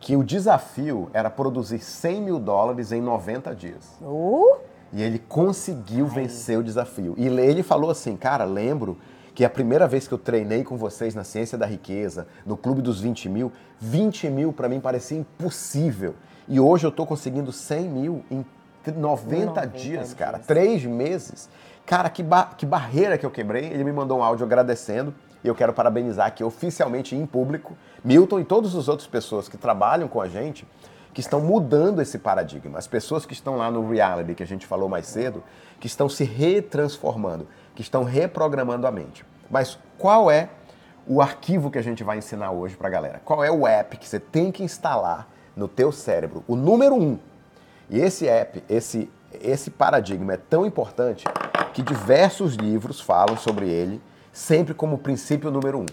que 0.00 0.16
o 0.16 0.24
desafio 0.24 1.10
era 1.12 1.28
produzir 1.28 1.80
100 1.80 2.22
mil 2.22 2.38
dólares 2.38 2.92
em 2.92 3.00
90 3.02 3.54
dias. 3.54 3.94
Uh, 4.00 4.56
E 4.90 5.02
ele 5.02 5.18
conseguiu 5.18 6.06
vencer 6.06 6.58
o 6.58 6.62
desafio. 6.62 7.12
E 7.18 7.26
ele 7.28 7.62
falou 7.62 7.90
assim, 7.90 8.16
cara, 8.16 8.44
lembro 8.44 8.96
que 9.42 9.46
a 9.46 9.50
primeira 9.50 9.88
vez 9.88 10.06
que 10.06 10.14
eu 10.14 10.18
treinei 10.18 10.62
com 10.62 10.76
vocês 10.76 11.16
na 11.16 11.24
Ciência 11.24 11.58
da 11.58 11.66
Riqueza, 11.66 12.28
no 12.46 12.56
Clube 12.56 12.80
dos 12.80 13.00
20 13.00 13.28
mil, 13.28 13.50
20 13.80 14.30
mil 14.30 14.52
para 14.52 14.68
mim 14.68 14.78
parecia 14.78 15.18
impossível. 15.18 16.14
E 16.46 16.60
hoje 16.60 16.86
eu 16.86 16.90
estou 16.90 17.04
conseguindo 17.04 17.50
100 17.50 17.88
mil 17.88 18.24
em 18.30 18.46
90, 18.86 19.00
90 19.00 19.66
dias, 19.66 20.14
cara. 20.14 20.36
dias. 20.36 20.46
Três 20.46 20.84
meses. 20.84 21.50
Cara, 21.84 22.08
que, 22.08 22.22
ba- 22.22 22.50
que 22.56 22.64
barreira 22.64 23.18
que 23.18 23.26
eu 23.26 23.32
quebrei. 23.32 23.64
Ele 23.64 23.82
me 23.82 23.90
mandou 23.90 24.20
um 24.20 24.22
áudio 24.22 24.46
agradecendo. 24.46 25.12
E 25.42 25.48
eu 25.48 25.56
quero 25.56 25.72
parabenizar 25.72 26.28
aqui 26.28 26.44
oficialmente 26.44 27.16
em 27.16 27.26
público 27.26 27.76
Milton 28.04 28.38
e 28.38 28.44
todas 28.44 28.76
as 28.76 28.86
outras 28.86 29.08
pessoas 29.08 29.48
que 29.48 29.56
trabalham 29.56 30.06
com 30.06 30.20
a 30.20 30.28
gente 30.28 30.64
que 31.12 31.20
estão 31.20 31.40
mudando 31.40 32.00
esse 32.00 32.16
paradigma. 32.16 32.78
As 32.78 32.86
pessoas 32.86 33.26
que 33.26 33.32
estão 33.32 33.56
lá 33.56 33.72
no 33.72 33.90
reality, 33.90 34.36
que 34.36 34.42
a 34.44 34.46
gente 34.46 34.68
falou 34.68 34.88
mais 34.88 35.06
cedo, 35.08 35.42
que 35.80 35.88
estão 35.88 36.08
se 36.08 36.22
retransformando, 36.22 37.48
que 37.74 37.82
estão 37.82 38.04
reprogramando 38.04 38.86
a 38.86 38.92
mente. 38.92 39.26
Mas 39.52 39.78
qual 39.98 40.30
é 40.30 40.48
o 41.06 41.20
arquivo 41.20 41.70
que 41.70 41.78
a 41.78 41.82
gente 41.82 42.02
vai 42.02 42.16
ensinar 42.16 42.50
hoje 42.52 42.74
para 42.74 42.88
a 42.88 42.90
galera? 42.90 43.20
Qual 43.22 43.44
é 43.44 43.50
o 43.50 43.66
app 43.66 43.98
que 43.98 44.08
você 44.08 44.18
tem 44.18 44.50
que 44.50 44.64
instalar 44.64 45.28
no 45.54 45.68
teu 45.68 45.92
cérebro? 45.92 46.42
O 46.48 46.56
número 46.56 46.94
um. 46.94 47.18
E 47.90 48.00
esse 48.00 48.26
app, 48.26 48.64
esse, 48.68 49.10
esse 49.40 49.70
paradigma 49.70 50.32
é 50.32 50.36
tão 50.38 50.64
importante 50.64 51.24
que 51.74 51.82
diversos 51.82 52.54
livros 52.54 52.98
falam 53.00 53.36
sobre 53.36 53.68
ele, 53.68 54.00
sempre 54.32 54.72
como 54.72 54.96
princípio 54.96 55.50
número 55.50 55.80
um. 55.80 55.86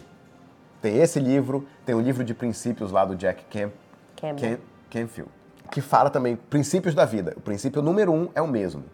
Tem 0.82 0.98
esse 1.00 1.20
livro, 1.20 1.68
tem 1.86 1.94
o 1.94 2.00
livro 2.00 2.24
de 2.24 2.34
princípios 2.34 2.92
lá 2.94 3.04
do 3.04 3.14
Jack 3.16 3.44
Camp, 3.46 3.74
Campbell. 4.16 4.58
Cam- 4.58 4.64
Canfield, 4.90 5.30
que 5.70 5.82
fala 5.82 6.10
também 6.10 6.38
princípios 6.38 6.96
da 6.96 7.04
vida. 7.04 7.34
O 7.36 7.42
princípio 7.42 7.82
número 7.82 8.14
um 8.14 8.30
é 8.34 8.42
o 8.42 8.48
mesmo: 8.48 8.86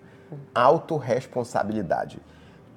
autorresponsabilidade. 0.53 2.17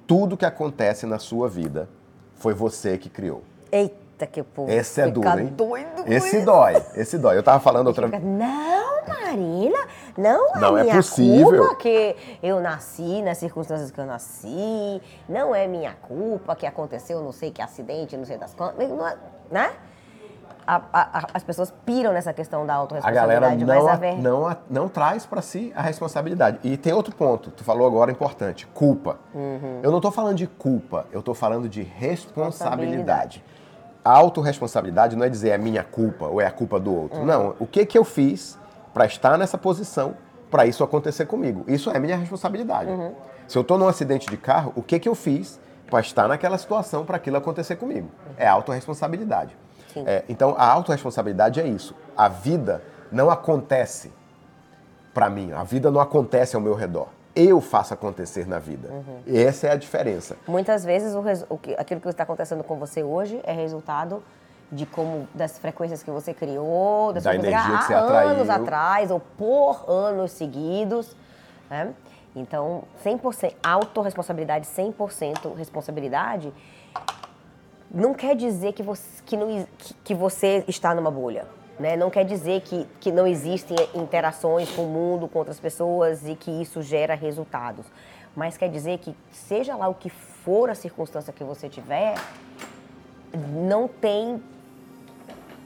Tudo 0.09 0.35
que 0.35 0.43
acontece 0.45 1.05
na 1.05 1.19
sua 1.19 1.47
vida 1.47 1.87
foi 2.33 2.51
você 2.51 2.97
que 2.97 3.07
criou. 3.09 3.43
eita, 3.71 4.25
que 4.25 4.41
povo. 4.41 4.67
Esse 4.71 5.01
é 5.01 5.07
duro, 5.07 5.39
hein? 5.39 5.53
doido 5.55 6.03
Esse 6.07 6.37
isso. 6.37 6.45
dói, 6.47 6.83
esse 6.95 7.15
dói. 7.19 7.37
Eu 7.37 7.43
tava 7.43 7.59
falando 7.59 7.85
outra 7.87 8.07
Fica, 8.07 8.17
Não, 8.19 9.05
Marina, 9.07 9.77
não 10.17 10.55
é 10.55 10.59
Não 10.59 10.77
é 10.79 10.81
minha 10.83 10.95
possível. 10.95 11.59
culpa 11.67 11.75
que 11.75 12.15
eu 12.41 12.59
nasci 12.59 13.21
nas 13.21 13.37
circunstâncias 13.37 13.91
que 13.91 13.99
eu 14.01 14.05
nasci, 14.07 14.99
não 15.29 15.53
é 15.53 15.67
minha 15.67 15.93
culpa 16.01 16.55
que 16.55 16.65
aconteceu 16.65 17.21
não 17.21 17.31
sei 17.31 17.51
que 17.51 17.61
acidente, 17.61 18.17
não 18.17 18.25
sei 18.25 18.39
das 18.39 18.55
quantas, 18.55 18.89
não 18.89 19.07
é- 19.07 19.15
né? 19.51 19.71
A- 20.71 20.81
a- 20.93 21.19
a- 21.21 21.27
as 21.33 21.41
pessoas 21.43 21.73
piram 21.83 22.13
nessa 22.13 22.31
questão 22.31 22.63
da 22.63 22.73
A 22.73 22.75
autorresponsabilidade, 22.77 23.27
galera 23.39 23.55
não, 23.65 23.87
a 23.87 23.93
a- 23.93 24.15
não, 24.21 24.47
a- 24.47 24.57
não 24.69 24.87
traz 24.87 25.25
para 25.25 25.41
si 25.41 25.73
a 25.75 25.81
responsabilidade. 25.81 26.59
E 26.63 26.77
tem 26.77 26.93
outro 26.93 27.15
ponto, 27.15 27.49
tu 27.49 27.63
falou 27.63 27.87
agora 27.87 28.11
importante, 28.11 28.67
culpa. 28.67 29.17
Uhum. 29.33 29.79
Eu 29.81 29.89
não 29.89 29.97
estou 29.97 30.11
falando 30.11 30.35
de 30.37 30.45
culpa, 30.45 31.07
eu 31.11 31.21
estou 31.21 31.33
falando 31.33 31.67
de 31.67 31.81
responsabilidade. 31.81 33.43
A 34.05 34.11
autorresponsabilidade 34.11 35.15
não 35.15 35.25
é 35.25 35.29
dizer 35.29 35.49
é 35.49 35.57
minha 35.57 35.83
culpa 35.83 36.25
ou 36.27 36.39
é 36.39 36.45
a 36.45 36.51
culpa 36.51 36.79
do 36.79 36.91
Uhum. 36.91 37.01
outro. 37.01 37.25
Não, 37.25 37.55
o 37.59 37.65
que, 37.65 37.83
que 37.85 37.97
eu 37.97 38.03
fiz 38.03 38.57
para 38.93 39.05
estar 39.07 39.37
nessa 39.39 39.57
posição, 39.57 40.13
para 40.51 40.67
isso 40.67 40.83
acontecer 40.83 41.25
comigo? 41.25 41.63
Isso 41.67 41.89
é 41.89 41.97
minha 41.99 42.15
responsabilidade. 42.15 42.91
Uhum. 42.91 43.13
Se 43.47 43.57
eu 43.57 43.61
estou 43.63 43.75
num 43.77 43.87
acidente 43.87 44.27
de 44.29 44.37
carro, 44.37 44.71
o 44.75 44.83
que, 44.83 44.99
que 44.99 45.09
eu 45.09 45.15
fiz 45.15 45.59
para 45.89 45.99
estar 45.99 46.27
naquela 46.27 46.59
situação 46.59 47.03
para 47.05 47.17
aquilo 47.17 47.37
acontecer 47.37 47.75
comigo? 47.75 48.09
É 48.37 48.47
autorresponsabilidade. 48.47 49.57
É, 49.95 50.23
então, 50.29 50.55
a 50.57 50.65
autorresponsabilidade 50.65 51.59
é 51.59 51.67
isso. 51.67 51.95
A 52.15 52.27
vida 52.27 52.81
não 53.11 53.29
acontece 53.29 54.11
para 55.13 55.29
mim, 55.29 55.51
a 55.51 55.63
vida 55.63 55.89
não 55.89 55.99
acontece 55.99 56.55
ao 56.55 56.61
meu 56.61 56.75
redor. 56.75 57.07
Eu 57.35 57.61
faço 57.61 57.93
acontecer 57.93 58.47
na 58.47 58.59
vida. 58.59 58.89
Uhum. 58.89 59.21
Essa 59.27 59.67
é 59.67 59.71
a 59.71 59.75
diferença. 59.75 60.35
Muitas 60.47 60.83
vezes, 60.83 61.13
o, 61.13 61.23
o 61.53 61.57
que, 61.57 61.73
aquilo 61.75 62.01
que 62.01 62.07
está 62.09 62.23
acontecendo 62.23 62.63
com 62.63 62.77
você 62.77 63.03
hoje 63.03 63.39
é 63.43 63.53
resultado 63.53 64.21
de 64.71 64.85
como 64.85 65.27
das 65.33 65.57
frequências 65.57 66.03
que 66.03 66.11
você 66.11 66.33
criou, 66.33 67.13
das 67.13 67.23
da 67.23 67.33
energia 67.33 67.59
que 67.59 67.83
você 67.85 67.93
há 67.93 68.03
atraiu. 68.03 68.29
anos 68.29 68.49
atrás 68.49 69.11
ou 69.11 69.19
por 69.19 69.83
anos 69.89 70.31
seguidos. 70.31 71.15
Né? 71.69 71.93
Então, 72.35 72.83
100% 73.03 73.55
autorresponsabilidade, 73.63 74.67
100% 74.67 75.55
responsabilidade, 75.55 76.53
não 77.91 78.13
quer 78.13 78.35
dizer 78.35 78.73
que 78.73 78.83
você, 78.83 79.23
que, 79.25 79.35
não, 79.35 79.67
que, 80.03 80.13
você 80.13 80.63
está 80.67 80.93
numa 80.93 81.09
bolha. 81.09 81.47
Né? 81.79 81.95
Não 81.95 82.09
quer 82.09 82.25
dizer 82.25 82.61
que, 82.61 82.85
que 82.99 83.11
não 83.11 83.25
existem 83.25 83.77
interações 83.95 84.69
com 84.71 84.83
o 84.83 84.89
mundo, 84.89 85.27
com 85.27 85.39
outras 85.39 85.59
pessoas 85.59 86.27
e 86.27 86.35
que 86.35 86.51
isso 86.51 86.81
gera 86.81 87.15
resultados. 87.15 87.85
Mas 88.35 88.57
quer 88.57 88.69
dizer 88.69 88.99
que, 88.99 89.15
seja 89.31 89.75
lá 89.75 89.87
o 89.87 89.95
que 89.95 90.09
for 90.09 90.69
a 90.69 90.75
circunstância 90.75 91.33
que 91.33 91.43
você 91.43 91.67
tiver, 91.67 92.15
não 93.53 93.87
tem 93.87 94.41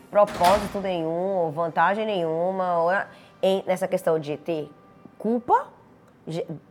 propósito 0.09 0.79
nenhum, 0.79 1.51
vantagem 1.51 2.05
nenhuma 2.05 3.07
em, 3.41 3.63
nessa 3.65 3.87
questão 3.87 4.19
de 4.19 4.37
ter 4.37 4.69
culpa, 5.17 5.67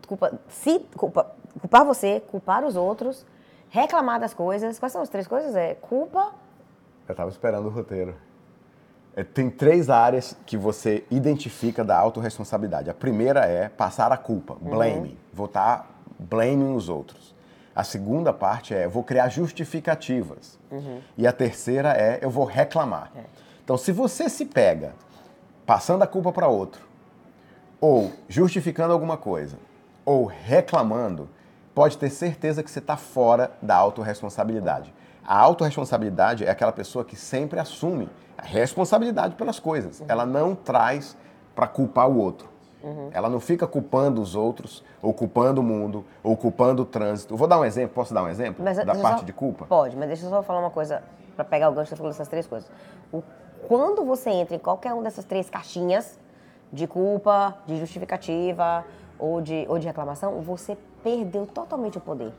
culpa, 0.06 0.38
se, 0.48 0.78
culpa, 0.96 1.34
culpar 1.60 1.84
você, 1.84 2.20
culpar 2.20 2.64
os 2.64 2.76
outros, 2.76 3.26
reclamar 3.72 4.20
das 4.20 4.34
coisas. 4.34 4.78
Quais 4.78 4.92
são 4.92 5.02
as 5.02 5.08
três 5.08 5.26
coisas? 5.26 5.56
É 5.56 5.74
culpa. 5.74 6.32
Eu 7.08 7.12
estava 7.12 7.30
esperando 7.30 7.66
o 7.66 7.70
roteiro. 7.70 8.14
É, 9.16 9.24
tem 9.24 9.50
três 9.50 9.90
áreas 9.90 10.36
que 10.46 10.56
você 10.56 11.04
identifica 11.10 11.82
da 11.82 11.98
autorresponsabilidade. 11.98 12.90
A 12.90 12.94
primeira 12.94 13.46
é 13.46 13.68
passar 13.68 14.12
a 14.12 14.16
culpa, 14.16 14.56
blame. 14.60 15.08
Uhum. 15.08 15.16
Vou 15.32 15.46
estar 15.46 15.78
tá 15.78 15.86
blaming 16.18 16.74
os 16.74 16.88
outros. 16.88 17.34
A 17.74 17.82
segunda 17.82 18.32
parte 18.32 18.74
é 18.74 18.86
vou 18.86 19.02
criar 19.02 19.28
justificativas. 19.30 20.58
Uhum. 20.70 21.00
E 21.16 21.26
a 21.26 21.32
terceira 21.32 21.92
é 21.92 22.18
eu 22.22 22.30
vou 22.30 22.44
reclamar. 22.44 23.10
É. 23.16 23.20
Então, 23.64 23.78
se 23.78 23.90
você 23.90 24.28
se 24.28 24.44
pega 24.44 24.92
passando 25.64 26.02
a 26.02 26.06
culpa 26.06 26.30
para 26.30 26.48
outro, 26.48 26.82
ou 27.80 28.12
justificando 28.28 28.92
alguma 28.92 29.16
coisa, 29.16 29.56
ou 30.04 30.26
reclamando, 30.26 31.28
pode 31.74 31.98
ter 31.98 32.10
certeza 32.10 32.62
que 32.62 32.70
você 32.70 32.78
está 32.78 32.96
fora 32.96 33.50
da 33.60 33.76
autorresponsabilidade. 33.76 34.92
A 35.24 35.38
autorresponsabilidade 35.38 36.44
é 36.44 36.50
aquela 36.50 36.72
pessoa 36.72 37.04
que 37.04 37.16
sempre 37.16 37.58
assume 37.58 38.08
a 38.36 38.42
responsabilidade 38.42 39.36
pelas 39.36 39.58
coisas. 39.58 40.00
Uhum. 40.00 40.06
Ela 40.08 40.26
não 40.26 40.54
traz 40.54 41.16
para 41.54 41.66
culpar 41.66 42.08
o 42.08 42.18
outro. 42.18 42.50
Uhum. 42.82 43.10
Ela 43.12 43.30
não 43.30 43.38
fica 43.38 43.66
culpando 43.66 44.20
os 44.20 44.34
outros, 44.34 44.82
ou 45.00 45.14
culpando 45.14 45.60
o 45.60 45.64
mundo, 45.64 46.04
ou 46.22 46.36
culpando 46.36 46.82
o 46.82 46.84
trânsito. 46.84 47.36
Vou 47.36 47.46
dar 47.46 47.60
um 47.60 47.64
exemplo, 47.64 47.94
posso 47.94 48.12
dar 48.12 48.24
um 48.24 48.28
exemplo 48.28 48.64
mas, 48.64 48.76
da 48.78 48.94
parte 48.96 49.20
só, 49.20 49.24
de 49.24 49.32
culpa? 49.32 49.66
Pode, 49.66 49.96
mas 49.96 50.08
deixa 50.08 50.26
eu 50.26 50.30
só 50.30 50.42
falar 50.42 50.58
uma 50.58 50.70
coisa 50.70 51.02
para 51.36 51.44
pegar 51.44 51.68
o 51.68 51.72
gancho 51.72 51.94
dessas 51.94 52.26
três 52.26 52.46
coisas. 52.46 52.68
O, 53.12 53.22
quando 53.68 54.04
você 54.04 54.30
entra 54.30 54.56
em 54.56 54.58
qualquer 54.58 54.92
uma 54.92 55.04
dessas 55.04 55.24
três 55.24 55.48
caixinhas 55.48 56.18
de 56.72 56.86
culpa, 56.88 57.56
de 57.66 57.78
justificativa 57.78 58.84
ou 59.22 59.40
de, 59.40 59.64
ou 59.68 59.78
de 59.78 59.86
reclamação, 59.86 60.40
você 60.40 60.76
perdeu 61.02 61.46
totalmente 61.46 61.96
o 61.96 62.00
poder. 62.00 62.32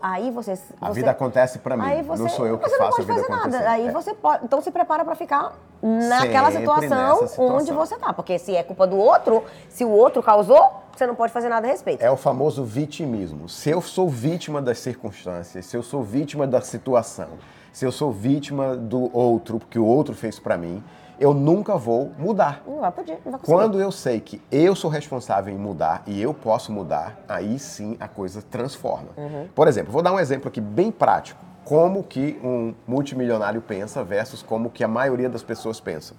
Aí 0.00 0.30
você, 0.30 0.58
A 0.80 0.90
vida 0.90 1.10
acontece 1.10 1.58
para 1.58 1.76
mim, 1.76 2.02
você, 2.02 2.22
não 2.22 2.28
sou 2.30 2.46
eu 2.46 2.58
que 2.58 2.68
faço 2.68 3.02
a 3.02 3.04
vida 3.04 3.20
acontecer. 3.20 3.58
Nada. 3.58 3.70
Aí 3.70 3.88
é. 3.88 3.92
você 3.92 4.14
pode, 4.14 4.44
então 4.44 4.60
se 4.62 4.70
prepara 4.70 5.04
para 5.04 5.14
ficar 5.14 5.52
naquela 5.82 6.50
situação, 6.50 7.14
situação, 7.14 7.56
onde 7.56 7.72
você 7.72 7.96
tá, 7.96 8.12
porque 8.12 8.38
se 8.38 8.56
é 8.56 8.62
culpa 8.62 8.86
do 8.86 8.96
outro, 8.96 9.44
se 9.68 9.84
o 9.84 9.90
outro 9.90 10.22
causou, 10.22 10.82
você 10.94 11.06
não 11.06 11.14
pode 11.14 11.30
fazer 11.32 11.50
nada 11.50 11.66
a 11.66 11.70
respeito. 11.70 12.02
É 12.02 12.10
o 12.10 12.16
famoso 12.16 12.64
vitimismo. 12.64 13.50
Se 13.50 13.68
eu 13.68 13.82
sou 13.82 14.08
vítima 14.08 14.62
das 14.62 14.78
circunstâncias, 14.78 15.66
se 15.66 15.76
eu 15.76 15.82
sou 15.82 16.02
vítima 16.02 16.46
da 16.46 16.62
situação, 16.62 17.28
se 17.70 17.84
eu 17.84 17.92
sou 17.92 18.10
vítima 18.10 18.74
do 18.74 19.14
outro, 19.14 19.58
porque 19.58 19.78
o 19.78 19.84
outro 19.84 20.14
fez 20.14 20.38
para 20.38 20.56
mim, 20.56 20.82
eu 21.18 21.32
nunca 21.32 21.76
vou 21.76 22.12
mudar. 22.18 22.62
Não 22.66 22.80
vai 22.80 22.92
poder, 22.92 23.20
não 23.24 23.32
vai 23.32 23.40
conseguir. 23.40 23.46
Quando 23.46 23.80
eu 23.80 23.90
sei 23.90 24.20
que 24.20 24.40
eu 24.50 24.74
sou 24.74 24.90
responsável 24.90 25.52
em 25.52 25.56
mudar 25.58 26.02
e 26.06 26.20
eu 26.20 26.34
posso 26.34 26.72
mudar, 26.72 27.18
aí 27.28 27.58
sim 27.58 27.96
a 27.98 28.06
coisa 28.06 28.42
transforma. 28.42 29.08
Uhum. 29.16 29.48
Por 29.54 29.66
exemplo, 29.68 29.92
vou 29.92 30.02
dar 30.02 30.12
um 30.12 30.20
exemplo 30.20 30.48
aqui 30.48 30.60
bem 30.60 30.90
prático. 30.90 31.44
Como 31.64 32.04
que 32.04 32.38
um 32.44 32.74
multimilionário 32.86 33.60
pensa 33.60 34.04
versus 34.04 34.42
como 34.42 34.70
que 34.70 34.84
a 34.84 34.88
maioria 34.88 35.28
das 35.28 35.42
pessoas 35.42 35.80
pensam. 35.80 36.16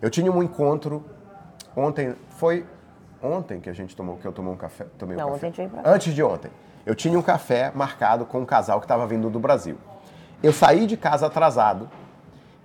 Eu 0.00 0.08
tinha 0.08 0.30
um 0.30 0.42
encontro 0.42 1.04
ontem, 1.76 2.14
foi 2.30 2.64
ontem 3.22 3.60
que 3.60 3.68
a 3.68 3.72
gente 3.72 3.94
tomou, 3.94 4.16
que 4.16 4.26
eu 4.26 4.32
tomei 4.32 4.52
um 4.52 4.56
café, 4.56 4.86
tomei 4.96 5.16
um 5.16 5.20
não, 5.20 5.32
café. 5.32 5.48
Ontem 5.48 5.68
pra... 5.68 5.82
Antes 5.84 6.14
de 6.14 6.22
ontem. 6.22 6.50
Eu 6.86 6.94
tinha 6.94 7.18
um 7.18 7.22
café 7.22 7.70
marcado 7.74 8.24
com 8.24 8.40
um 8.40 8.46
casal 8.46 8.80
que 8.80 8.84
estava 8.86 9.06
vindo 9.06 9.28
do 9.28 9.38
Brasil. 9.38 9.76
Eu 10.42 10.52
saí 10.52 10.86
de 10.86 10.96
casa 10.96 11.26
atrasado 11.26 11.90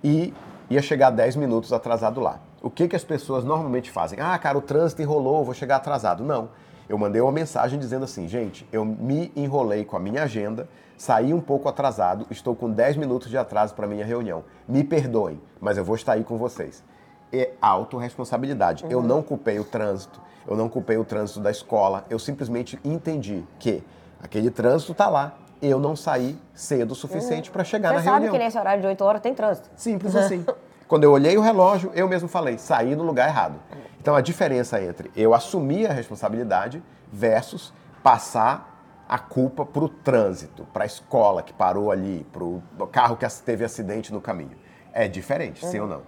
e 0.02 0.32
ia 0.70 0.82
chegar 0.82 1.10
10 1.10 1.36
minutos 1.36 1.72
atrasado 1.72 2.20
lá. 2.20 2.40
O 2.62 2.70
que, 2.70 2.88
que 2.88 2.96
as 2.96 3.04
pessoas 3.04 3.44
normalmente 3.44 3.90
fazem? 3.90 4.18
Ah, 4.20 4.38
cara, 4.38 4.56
o 4.56 4.62
trânsito 4.62 5.02
enrolou, 5.02 5.44
vou 5.44 5.54
chegar 5.54 5.76
atrasado. 5.76 6.24
Não. 6.24 6.48
Eu 6.88 6.98
mandei 6.98 7.20
uma 7.20 7.32
mensagem 7.32 7.78
dizendo 7.78 8.04
assim, 8.04 8.28
gente, 8.28 8.66
eu 8.70 8.84
me 8.84 9.32
enrolei 9.34 9.84
com 9.84 9.96
a 9.96 10.00
minha 10.00 10.22
agenda, 10.22 10.68
saí 10.98 11.32
um 11.32 11.40
pouco 11.40 11.68
atrasado, 11.68 12.26
estou 12.30 12.54
com 12.54 12.70
10 12.70 12.96
minutos 12.96 13.30
de 13.30 13.38
atraso 13.38 13.74
para 13.74 13.86
minha 13.86 14.04
reunião. 14.04 14.44
Me 14.68 14.84
perdoem, 14.84 15.40
mas 15.60 15.78
eu 15.78 15.84
vou 15.84 15.96
estar 15.96 16.12
aí 16.12 16.24
com 16.24 16.36
vocês. 16.36 16.84
É 17.32 17.52
autorresponsabilidade. 17.60 18.84
Uhum. 18.84 18.90
Eu 18.90 19.02
não 19.02 19.22
culpei 19.22 19.58
o 19.58 19.64
trânsito, 19.64 20.20
eu 20.46 20.56
não 20.56 20.68
culpei 20.68 20.98
o 20.98 21.04
trânsito 21.04 21.40
da 21.40 21.50
escola, 21.50 22.04
eu 22.10 22.18
simplesmente 22.18 22.78
entendi 22.84 23.44
que 23.58 23.82
aquele 24.22 24.50
trânsito 24.50 24.92
está 24.92 25.08
lá, 25.08 25.34
eu 25.68 25.78
não 25.78 25.96
saí 25.96 26.38
cedo 26.54 26.92
o 26.92 26.94
suficiente 26.94 27.48
uhum. 27.48 27.52
para 27.52 27.64
chegar 27.64 27.90
Você 27.90 27.94
na 27.94 28.00
reunião. 28.00 28.20
Você 28.20 28.26
sabe 28.26 28.38
que 28.38 28.44
nesse 28.44 28.58
horário 28.58 28.80
de 28.80 28.86
8 28.86 29.04
horas 29.04 29.20
tem 29.20 29.34
trânsito. 29.34 29.70
Simples 29.76 30.14
assim. 30.14 30.44
Quando 30.86 31.04
eu 31.04 31.12
olhei 31.12 31.36
o 31.36 31.40
relógio, 31.40 31.90
eu 31.94 32.06
mesmo 32.08 32.28
falei, 32.28 32.58
saí 32.58 32.94
no 32.94 33.02
lugar 33.02 33.28
errado. 33.28 33.58
Então 34.00 34.14
a 34.14 34.20
diferença 34.20 34.82
entre 34.82 35.10
eu 35.16 35.32
assumir 35.32 35.86
a 35.86 35.92
responsabilidade 35.92 36.82
versus 37.12 37.72
passar 38.02 38.70
a 39.08 39.18
culpa 39.18 39.64
para 39.64 39.84
o 39.84 39.88
trânsito, 39.88 40.66
para 40.72 40.84
a 40.84 40.86
escola 40.86 41.42
que 41.42 41.52
parou 41.52 41.90
ali, 41.90 42.26
para 42.32 42.44
o 42.44 42.62
carro 42.90 43.16
que 43.16 43.26
teve 43.42 43.64
acidente 43.64 44.12
no 44.12 44.20
caminho. 44.20 44.56
É 44.92 45.08
diferente, 45.08 45.64
uhum. 45.64 45.70
sim 45.70 45.80
ou 45.80 45.86
não? 45.86 46.02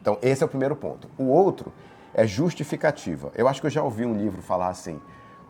Então 0.00 0.18
esse 0.22 0.42
é 0.42 0.46
o 0.46 0.48
primeiro 0.48 0.76
ponto. 0.76 1.08
O 1.18 1.24
outro 1.24 1.72
é 2.14 2.26
justificativa. 2.26 3.30
Eu 3.34 3.48
acho 3.48 3.60
que 3.60 3.66
eu 3.66 3.70
já 3.70 3.82
ouvi 3.82 4.04
um 4.04 4.14
livro 4.14 4.42
falar 4.42 4.68
assim: 4.68 5.00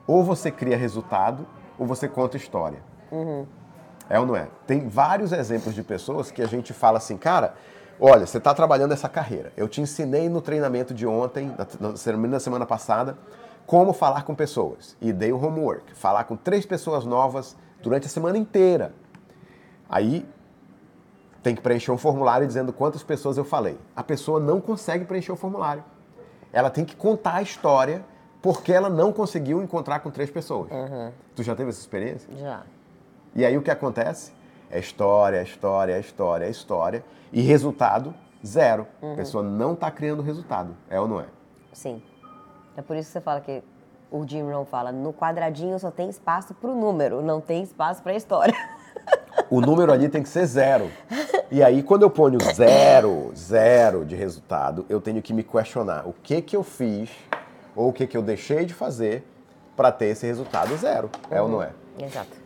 ou 0.06 0.22
você 0.24 0.50
cria 0.50 0.76
resultado 0.76 1.46
ou 1.78 1.86
você 1.86 2.08
conta 2.08 2.36
história. 2.36 2.89
Uhum. 3.10 3.46
É 4.08 4.18
ou 4.18 4.26
não 4.26 4.34
é? 4.34 4.48
Tem 4.66 4.88
vários 4.88 5.32
exemplos 5.32 5.74
de 5.74 5.82
pessoas 5.82 6.30
que 6.30 6.42
a 6.42 6.46
gente 6.46 6.72
fala 6.72 6.98
assim, 6.98 7.16
cara, 7.16 7.54
olha, 8.00 8.26
você 8.26 8.38
está 8.38 8.52
trabalhando 8.52 8.92
essa 8.92 9.08
carreira. 9.08 9.52
Eu 9.56 9.68
te 9.68 9.80
ensinei 9.80 10.28
no 10.28 10.40
treinamento 10.40 10.92
de 10.92 11.06
ontem, 11.06 11.54
na 11.78 12.40
semana 12.40 12.66
passada, 12.66 13.16
como 13.66 13.92
falar 13.92 14.24
com 14.24 14.34
pessoas. 14.34 14.96
E 15.00 15.12
dei 15.12 15.32
o 15.32 15.40
homework, 15.40 15.94
falar 15.94 16.24
com 16.24 16.36
três 16.36 16.66
pessoas 16.66 17.04
novas 17.04 17.56
durante 17.80 18.06
a 18.06 18.10
semana 18.10 18.36
inteira. 18.36 18.92
Aí 19.88 20.28
tem 21.42 21.54
que 21.54 21.62
preencher 21.62 21.92
um 21.92 21.98
formulário 21.98 22.46
dizendo 22.46 22.72
quantas 22.72 23.02
pessoas 23.02 23.38
eu 23.38 23.44
falei. 23.44 23.78
A 23.94 24.02
pessoa 24.02 24.40
não 24.40 24.60
consegue 24.60 25.04
preencher 25.04 25.32
o 25.32 25.36
formulário. 25.36 25.84
Ela 26.52 26.68
tem 26.68 26.84
que 26.84 26.96
contar 26.96 27.36
a 27.36 27.42
história 27.42 28.04
porque 28.42 28.72
ela 28.72 28.90
não 28.90 29.12
conseguiu 29.12 29.62
encontrar 29.62 30.00
com 30.00 30.10
três 30.10 30.30
pessoas. 30.30 30.70
Uhum. 30.70 31.12
Tu 31.36 31.42
já 31.44 31.54
teve 31.54 31.70
essa 31.70 31.80
experiência? 31.80 32.28
Já. 32.36 32.62
E 33.34 33.44
aí 33.44 33.56
o 33.56 33.62
que 33.62 33.70
acontece? 33.70 34.32
É 34.70 34.78
história, 34.78 35.38
é 35.38 35.42
história, 35.42 35.94
é 35.94 36.00
história, 36.00 36.44
é 36.44 36.50
história. 36.50 37.04
E 37.32 37.40
resultado, 37.40 38.14
zero. 38.44 38.86
Uhum. 39.00 39.12
A 39.12 39.16
pessoa 39.16 39.42
não 39.42 39.74
está 39.74 39.90
criando 39.90 40.22
resultado. 40.22 40.76
É 40.88 41.00
ou 41.00 41.08
não 41.08 41.20
é? 41.20 41.26
Sim. 41.72 42.02
É 42.76 42.82
por 42.82 42.96
isso 42.96 43.08
que 43.08 43.12
você 43.12 43.20
fala 43.20 43.40
que 43.40 43.62
o 44.10 44.26
Jim 44.26 44.42
Rohn 44.42 44.64
fala, 44.64 44.90
no 44.90 45.12
quadradinho 45.12 45.78
só 45.78 45.90
tem 45.90 46.08
espaço 46.08 46.54
para 46.54 46.70
o 46.70 46.74
número, 46.74 47.22
não 47.22 47.40
tem 47.40 47.62
espaço 47.62 48.02
para 48.02 48.12
a 48.12 48.16
história. 48.16 48.54
O 49.48 49.60
número 49.60 49.92
ali 49.92 50.08
tem 50.08 50.22
que 50.22 50.28
ser 50.28 50.46
zero. 50.46 50.90
E 51.50 51.62
aí, 51.62 51.82
quando 51.82 52.02
eu 52.02 52.10
ponho 52.10 52.38
zero, 52.54 53.32
zero 53.36 54.04
de 54.04 54.14
resultado, 54.14 54.86
eu 54.88 55.00
tenho 55.00 55.20
que 55.20 55.32
me 55.32 55.42
questionar 55.42 56.06
o 56.06 56.12
que 56.12 56.40
que 56.40 56.56
eu 56.56 56.62
fiz 56.62 57.10
ou 57.74 57.88
o 57.88 57.92
que 57.92 58.06
que 58.06 58.16
eu 58.16 58.22
deixei 58.22 58.64
de 58.64 58.74
fazer 58.74 59.24
para 59.76 59.90
ter 59.90 60.06
esse 60.06 60.26
resultado 60.26 60.76
zero. 60.76 61.10
É 61.30 61.40
ou 61.40 61.48
não 61.48 61.62
é? 61.62 61.70
Exato. 61.98 62.39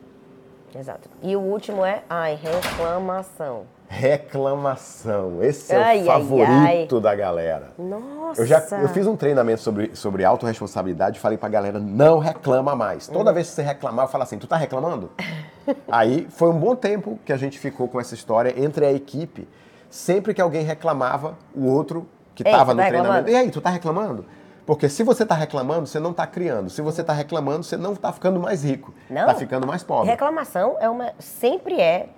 Exato. 0.78 1.08
E 1.22 1.36
o 1.36 1.40
último 1.40 1.84
é, 1.84 2.02
ai, 2.08 2.38
reclamação. 2.40 3.62
Reclamação. 3.88 5.42
Esse 5.42 5.72
é 5.72 5.76
Ai, 5.76 5.98
o 5.98 6.00
ai, 6.00 6.06
favorito 6.06 7.00
da 7.00 7.14
galera. 7.14 7.70
Nossa! 7.78 8.40
Eu 8.40 8.46
já 8.46 8.58
eu 8.82 8.88
fiz 8.88 9.06
um 9.06 9.14
treinamento 9.14 9.60
sobre, 9.60 9.94
sobre 9.94 10.24
autorresponsabilidade 10.24 11.18
e 11.18 11.20
falei 11.20 11.38
pra 11.38 11.48
galera, 11.48 11.78
não 11.78 12.18
reclama 12.18 12.74
mais. 12.74 13.06
Toda 13.06 13.30
Hum. 13.30 13.34
vez 13.34 13.48
que 13.48 13.54
você 13.54 13.62
reclamar, 13.62 14.06
eu 14.06 14.08
falo 14.08 14.24
assim, 14.24 14.38
tu 14.38 14.46
tá 14.46 14.56
reclamando? 14.56 15.10
Aí 15.90 16.26
foi 16.30 16.48
um 16.48 16.58
bom 16.58 16.74
tempo 16.74 17.18
que 17.24 17.32
a 17.32 17.36
gente 17.36 17.58
ficou 17.58 17.86
com 17.86 18.00
essa 18.00 18.14
história 18.14 18.52
entre 18.56 18.84
a 18.84 18.92
equipe. 18.92 19.48
Sempre 19.88 20.34
que 20.34 20.40
alguém 20.40 20.64
reclamava, 20.64 21.38
o 21.54 21.66
outro 21.66 22.08
que 22.34 22.42
Ei, 22.46 22.50
tava 22.50 22.72
tu 22.72 22.76
no 22.76 22.82
tá 22.82 22.88
treinamento. 22.88 23.30
E 23.30 23.36
aí, 23.36 23.50
tu 23.50 23.60
tá 23.60 23.70
reclamando? 23.70 24.24
Porque 24.66 24.88
se 24.88 25.02
você 25.02 25.26
tá 25.26 25.34
reclamando, 25.34 25.86
você 25.86 26.00
não 26.00 26.12
tá 26.12 26.26
criando. 26.26 26.70
Se 26.70 26.80
você 26.80 27.04
tá 27.04 27.12
reclamando, 27.12 27.62
você 27.64 27.76
não 27.76 27.94
tá 27.94 28.12
ficando 28.12 28.40
mais 28.40 28.64
rico. 28.64 28.94
Não. 29.10 29.26
Tá 29.26 29.34
ficando 29.34 29.66
mais 29.66 29.82
pobre. 29.82 30.08
Reclamação 30.10 30.76
é 30.80 30.88
uma, 30.88 31.12
sempre 31.18 31.80
é 31.80 32.08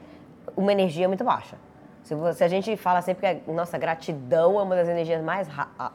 uma 0.56 0.70
energia 0.70 1.08
muito 1.08 1.24
baixa. 1.24 1.56
Se, 2.04 2.14
você, 2.14 2.44
a 2.44 2.48
gente 2.48 2.76
fala 2.76 3.02
sempre 3.02 3.20
que 3.42 3.50
a 3.50 3.52
nossa 3.52 3.76
gratidão 3.76 4.60
é 4.60 4.62
uma 4.62 4.76
das 4.76 4.86
energias 4.86 5.20
mais 5.24 5.48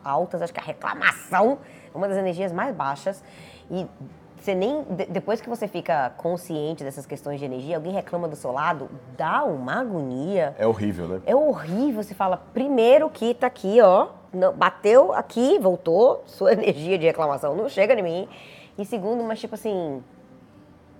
altas, 0.03 0.41
acho 0.41 0.53
que 0.53 0.59
a 0.59 0.63
reclamação 0.63 1.59
é 1.93 1.97
uma 1.97 2.05
das 2.07 2.17
energias 2.17 2.51
mais 2.51 2.75
baixas. 2.75 3.23
E 3.69 3.87
você 4.35 4.53
nem 4.53 4.83
de- 4.89 5.05
depois 5.05 5.39
que 5.39 5.47
você 5.47 5.69
fica 5.69 6.11
consciente 6.17 6.83
dessas 6.83 7.05
questões 7.05 7.39
de 7.39 7.45
energia, 7.45 7.77
alguém 7.77 7.93
reclama 7.93 8.27
do 8.27 8.35
seu 8.35 8.51
lado, 8.51 8.89
dá 9.17 9.45
uma 9.45 9.79
agonia. 9.79 10.53
É 10.59 10.67
horrível, 10.67 11.07
né? 11.07 11.21
É 11.25 11.33
horrível. 11.33 12.03
Você 12.03 12.13
fala, 12.13 12.35
primeiro 12.53 13.09
que 13.09 13.33
tá 13.33 13.47
aqui, 13.47 13.79
ó. 13.79 14.09
Não, 14.33 14.53
bateu 14.53 15.13
aqui, 15.13 15.59
voltou. 15.59 16.23
Sua 16.25 16.53
energia 16.53 16.97
de 16.97 17.05
reclamação 17.05 17.55
não 17.55 17.67
chega 17.69 17.93
em 17.93 18.01
mim. 18.03 18.29
E 18.77 18.85
segundo, 18.85 19.23
mas 19.23 19.39
tipo 19.39 19.55
assim. 19.55 20.03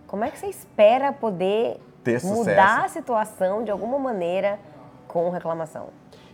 Como 0.07 0.23
é 0.25 0.29
que 0.29 0.37
você 0.37 0.47
espera 0.47 1.13
poder 1.13 1.79
mudar 2.35 2.85
a 2.85 2.89
situação 2.89 3.63
de 3.63 3.71
alguma 3.71 3.97
maneira 3.97 4.59
com 5.07 5.29
reclamação? 5.29 5.87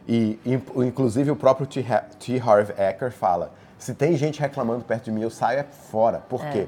E, 0.08 0.40
in- 0.46 0.64
inclusive, 0.88 1.30
o 1.30 1.36
próprio 1.36 1.68
T. 1.68 1.82
Ha- 1.88 2.06
T. 2.20 2.40
Harv 2.40 2.72
Eker 2.72 3.12
fala: 3.12 3.52
se 3.78 3.94
tem 3.94 4.16
gente 4.16 4.40
reclamando 4.40 4.84
perto 4.84 5.06
de 5.06 5.12
mim, 5.12 5.22
eu 5.22 5.30
saio 5.30 5.60
é 5.60 5.64
fora. 5.64 6.24
Por 6.28 6.44
quê? 6.48 6.68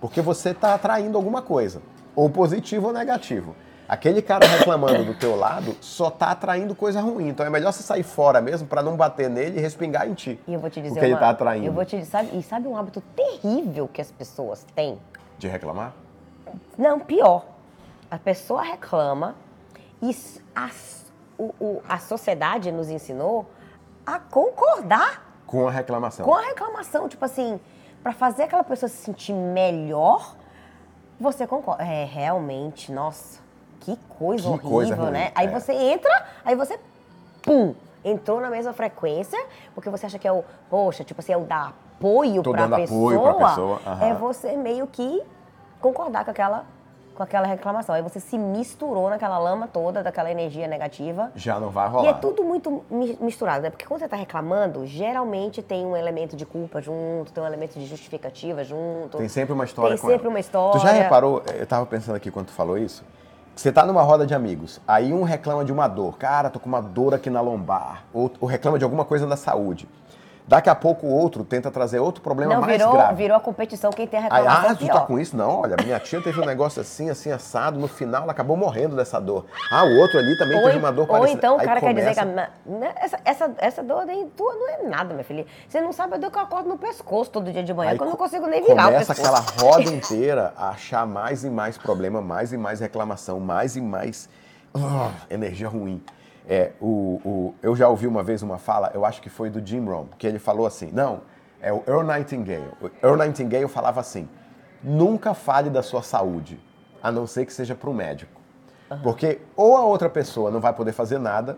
Porque 0.00 0.20
você 0.20 0.50
está 0.50 0.74
atraindo 0.74 1.16
alguma 1.16 1.40
coisa, 1.40 1.80
ou 2.14 2.28
positivo 2.28 2.88
ou 2.88 2.92
negativo. 2.92 3.54
Aquele 3.90 4.22
cara 4.22 4.46
reclamando 4.46 5.04
do 5.04 5.14
teu 5.14 5.34
lado 5.34 5.76
só 5.80 6.08
tá 6.12 6.30
atraindo 6.30 6.76
coisa 6.76 7.00
ruim. 7.00 7.26
Então 7.28 7.44
é 7.44 7.50
melhor 7.50 7.72
você 7.72 7.82
sair 7.82 8.04
fora 8.04 8.40
mesmo 8.40 8.68
para 8.68 8.82
não 8.84 8.96
bater 8.96 9.28
nele 9.28 9.58
e 9.58 9.60
respingar 9.60 10.06
em 10.08 10.14
ti. 10.14 10.38
E 10.46 10.54
eu 10.54 10.60
vou 10.60 10.70
te 10.70 10.80
dizer 10.80 10.94
o 10.96 11.00
que 11.00 11.04
ele 11.06 11.14
uma- 11.14 11.18
tá 11.18 11.30
atraindo. 11.30 11.66
Eu 11.66 11.72
vou 11.72 11.84
te 11.84 12.04
sabe, 12.04 12.30
e 12.38 12.40
sabe 12.40 12.68
um 12.68 12.76
hábito 12.76 13.00
terrível 13.16 13.88
que 13.88 14.00
as 14.00 14.08
pessoas 14.12 14.64
têm? 14.76 14.96
De 15.38 15.48
reclamar? 15.48 15.92
Não, 16.78 17.00
pior. 17.00 17.44
A 18.08 18.16
pessoa 18.16 18.62
reclama 18.62 19.34
e 20.00 20.14
a, 20.54 20.70
o- 21.36 21.52
o- 21.60 21.82
a 21.88 21.98
sociedade 21.98 22.70
nos 22.70 22.88
ensinou 22.90 23.50
a 24.06 24.20
concordar 24.20 25.34
Com 25.48 25.66
a 25.66 25.70
reclamação. 25.72 26.24
com 26.24 26.32
a 26.34 26.42
reclamação. 26.42 27.08
Tipo 27.08 27.24
assim, 27.24 27.58
pra 28.04 28.12
fazer 28.12 28.44
aquela 28.44 28.62
pessoa 28.62 28.88
se 28.88 28.98
sentir 28.98 29.32
melhor, 29.32 30.36
você 31.18 31.44
concorda. 31.44 31.82
É, 31.82 32.04
realmente, 32.04 32.92
nossa, 32.92 33.40
que 33.80 33.96
coisa 34.18 34.42
Que 34.44 34.48
horrível, 34.48 34.70
coisa 34.70 34.94
ruim, 34.94 35.10
né? 35.10 35.32
Aí 35.34 35.46
é. 35.46 35.50
você 35.50 35.72
entra, 35.72 36.26
aí 36.44 36.54
você, 36.54 36.78
pum, 37.42 37.74
entrou 38.04 38.40
na 38.40 38.50
mesma 38.50 38.72
frequência, 38.72 39.38
porque 39.74 39.90
você 39.90 40.06
acha 40.06 40.18
que 40.18 40.28
é 40.28 40.32
o, 40.32 40.44
poxa, 40.68 41.02
tipo 41.04 41.20
assim, 41.20 41.32
é 41.32 41.36
o 41.36 41.40
dar 41.44 41.74
apoio 41.98 42.42
pra 42.42 42.66
dando 42.66 42.76
pessoa. 42.76 43.14
apoio 43.14 43.34
pra 43.36 43.48
pessoa, 43.48 43.80
aham. 43.86 44.06
É 44.06 44.14
você 44.14 44.56
meio 44.56 44.86
que 44.86 45.22
concordar 45.80 46.24
com 46.24 46.30
aquela, 46.30 46.64
com 47.14 47.22
aquela 47.22 47.46
reclamação. 47.46 47.94
Aí 47.94 48.00
você 48.02 48.20
se 48.20 48.38
misturou 48.38 49.08
naquela 49.10 49.38
lama 49.38 49.66
toda 49.66 50.02
daquela 50.02 50.30
energia 50.30 50.66
negativa. 50.66 51.30
Já 51.34 51.58
não 51.60 51.68
vai 51.70 51.86
E 51.88 51.90
rolar. 51.90 52.08
é 52.08 52.12
tudo 52.14 52.42
muito 52.44 52.82
mi- 52.90 53.18
misturado, 53.20 53.62
né? 53.62 53.70
Porque 53.70 53.84
quando 53.84 54.00
você 54.00 54.08
tá 54.08 54.16
reclamando, 54.16 54.86
geralmente 54.86 55.62
tem 55.62 55.84
um 55.84 55.94
elemento 55.96 56.36
de 56.36 56.46
culpa 56.46 56.80
junto, 56.80 57.32
tem 57.32 57.42
um 57.42 57.46
elemento 57.46 57.78
de 57.78 57.84
justificativa 57.86 58.64
junto. 58.64 59.18
Tem 59.18 59.28
sempre 59.28 59.52
uma 59.52 59.64
história 59.64 59.90
Tem 59.90 59.98
sempre 59.98 60.26
ela. 60.26 60.28
uma 60.28 60.40
história. 60.40 60.78
Tu 60.80 60.86
já 60.86 60.92
reparou, 60.92 61.42
eu 61.54 61.66
tava 61.66 61.84
pensando 61.86 62.16
aqui 62.16 62.30
quando 62.30 62.46
tu 62.46 62.52
falou 62.52 62.78
isso, 62.78 63.04
você 63.54 63.70
tá 63.70 63.84
numa 63.84 64.02
roda 64.02 64.26
de 64.26 64.34
amigos, 64.34 64.80
aí 64.86 65.12
um 65.12 65.22
reclama 65.22 65.64
de 65.64 65.72
uma 65.72 65.86
dor, 65.86 66.16
cara, 66.16 66.48
tô 66.48 66.58
com 66.58 66.68
uma 66.68 66.80
dor 66.80 67.14
aqui 67.14 67.28
na 67.28 67.40
lombar, 67.40 68.04
ou, 68.12 68.30
ou 68.40 68.48
reclama 68.48 68.78
de 68.78 68.84
alguma 68.84 69.04
coisa 69.04 69.26
da 69.26 69.36
saúde. 69.36 69.88
Daqui 70.50 70.68
a 70.68 70.74
pouco 70.74 71.06
o 71.06 71.10
outro 71.10 71.44
tenta 71.44 71.70
trazer 71.70 72.00
outro 72.00 72.20
problema 72.20 72.54
Não, 72.54 72.60
mais 72.60 72.72
virou, 72.76 72.92
grave. 72.92 73.14
virou 73.14 73.36
a 73.36 73.40
competição, 73.40 73.92
quem 73.92 74.04
tem 74.04 74.18
a 74.18 74.22
Aí, 74.24 74.28
reclamação 74.42 74.70
ah, 74.70 74.74
tu 74.74 74.84
pior. 74.84 74.92
tá 74.94 75.06
com 75.06 75.16
isso? 75.16 75.36
Não, 75.36 75.60
olha, 75.60 75.76
minha 75.80 76.00
tia 76.00 76.20
teve 76.20 76.40
um 76.40 76.44
negócio 76.44 76.80
assim, 76.82 77.08
assim, 77.08 77.30
assado, 77.30 77.78
no 77.78 77.86
final 77.86 78.24
ela 78.24 78.32
acabou 78.32 78.56
morrendo 78.56 78.96
dessa 78.96 79.20
dor. 79.20 79.46
Ah, 79.70 79.84
o 79.84 79.96
outro 79.98 80.18
ali 80.18 80.36
também 80.36 80.58
ou, 80.58 80.64
teve 80.64 80.76
uma 80.78 80.90
dor 80.90 81.02
ou 81.02 81.06
parecida. 81.06 81.38
então 81.38 81.56
o 81.56 81.60
Aí 81.60 81.66
cara 81.66 81.78
quer 81.80 81.94
dizer 81.94 82.14
que 82.14 82.18
a, 82.18 82.26
começa- 82.26 82.50
né, 82.66 82.92
essa, 82.96 83.20
essa, 83.24 83.54
essa 83.58 83.82
dor 83.84 84.00
aí 84.08 84.28
tua 84.36 84.52
não 84.54 84.68
é 84.70 84.82
nada, 84.88 85.14
minha 85.14 85.22
filha. 85.22 85.46
Você 85.68 85.80
não 85.80 85.92
sabe 85.92 86.14
a 86.14 86.18
dor 86.18 86.32
que 86.32 86.38
eu 86.38 86.42
acordo 86.42 86.68
no 86.68 86.76
pescoço 86.76 87.30
todo 87.30 87.52
dia 87.52 87.62
de 87.62 87.72
manhã, 87.72 87.92
Aí 87.92 87.96
que 87.96 88.02
eu 88.02 88.06
não 88.06 88.16
co- 88.16 88.24
consigo 88.24 88.48
nem 88.48 88.60
virar 88.60 88.86
Começa 88.86 89.12
aquela 89.12 89.38
roda 89.38 89.82
inteira 89.94 90.52
a 90.56 90.70
achar 90.70 91.06
mais 91.06 91.44
e 91.44 91.48
mais 91.48 91.78
problema, 91.78 92.20
mais 92.20 92.52
e 92.52 92.56
mais 92.56 92.80
reclamação, 92.80 93.38
mais 93.38 93.76
e 93.76 93.80
mais 93.80 94.28
ah, 94.74 95.10
energia 95.30 95.68
ruim. 95.68 96.02
É, 96.48 96.72
o, 96.80 97.20
o- 97.24 97.54
eu 97.62 97.76
já 97.76 97.88
ouvi 97.88 98.06
uma 98.06 98.22
vez 98.22 98.42
uma 98.42 98.58
fala, 98.58 98.90
eu 98.94 99.04
acho 99.04 99.20
que 99.20 99.28
foi 99.30 99.50
do 99.50 99.64
Jim 99.64 99.84
Rohn, 99.84 100.06
que 100.18 100.26
ele 100.26 100.38
falou 100.38 100.66
assim, 100.66 100.90
não, 100.92 101.20
é 101.60 101.72
o 101.72 101.82
Earl 101.86 102.02
Nightingale. 102.02 102.70
O 102.80 102.90
Earl 103.06 103.16
Nightingale 103.16 103.68
falava 103.68 104.00
assim, 104.00 104.28
nunca 104.82 105.34
fale 105.34 105.70
da 105.70 105.82
sua 105.82 106.02
saúde, 106.02 106.58
a 107.02 107.12
não 107.12 107.26
ser 107.26 107.46
que 107.46 107.52
seja 107.52 107.74
para 107.74 107.90
o 107.90 107.94
médico. 107.94 108.40
Porque 109.02 109.40
ou 109.54 109.76
a 109.76 109.84
outra 109.84 110.10
pessoa 110.10 110.50
não 110.50 110.58
vai 110.60 110.72
poder 110.72 110.92
fazer 110.92 111.18
nada, 111.18 111.56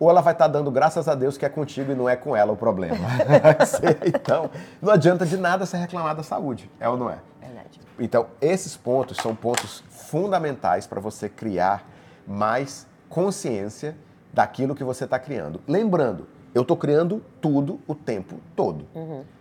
ou 0.00 0.10
ela 0.10 0.20
vai 0.20 0.32
estar 0.32 0.48
dando 0.48 0.68
graças 0.68 1.06
a 1.06 1.14
Deus 1.14 1.38
que 1.38 1.46
é 1.46 1.48
contigo 1.48 1.92
e 1.92 1.94
não 1.94 2.08
é 2.08 2.16
com 2.16 2.34
ela 2.34 2.52
o 2.52 2.56
problema. 2.56 2.96
então, 4.04 4.50
não 4.80 4.92
adianta 4.92 5.24
de 5.24 5.36
nada 5.36 5.64
você 5.64 5.76
reclamar 5.76 6.16
da 6.16 6.24
saúde, 6.24 6.68
é 6.80 6.88
ou 6.88 6.96
não 6.96 7.08
é? 7.08 7.18
Verdade. 7.40 7.80
Então, 8.00 8.26
esses 8.40 8.76
pontos 8.76 9.16
são 9.18 9.32
pontos 9.32 9.84
fundamentais 9.90 10.88
para 10.88 11.00
você 11.00 11.28
criar 11.28 11.88
mais 12.26 12.86
consciência 13.08 13.94
daquilo 14.32 14.74
que 14.74 14.84
você 14.84 15.04
está 15.04 15.18
criando. 15.18 15.60
Lembrando, 15.68 16.26
eu 16.54 16.62
estou 16.62 16.76
criando 16.76 17.22
tudo 17.40 17.80
o 17.86 17.94
tempo 17.94 18.36
todo. 18.56 18.86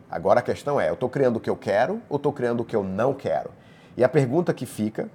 Agora 0.10 0.39
a 0.39 0.43
questão 0.43 0.80
é, 0.80 0.89
eu 0.89 0.93
estou 0.95 1.10
criando 1.10 1.38
o 1.38 1.39
que 1.39 1.49
eu 1.49 1.56
quero 1.56 2.01
ou 2.10 2.17
estou 2.17 2.34
criando 2.34 2.62
o 2.62 2.65
que 2.65 2.75
eu 2.75 2.84
não 2.84 3.13
quero? 3.13 3.49
E 3.95 4.04
a 4.04 4.10
pergunta 4.10 4.54
que 4.54 4.65
fica, 4.65 5.10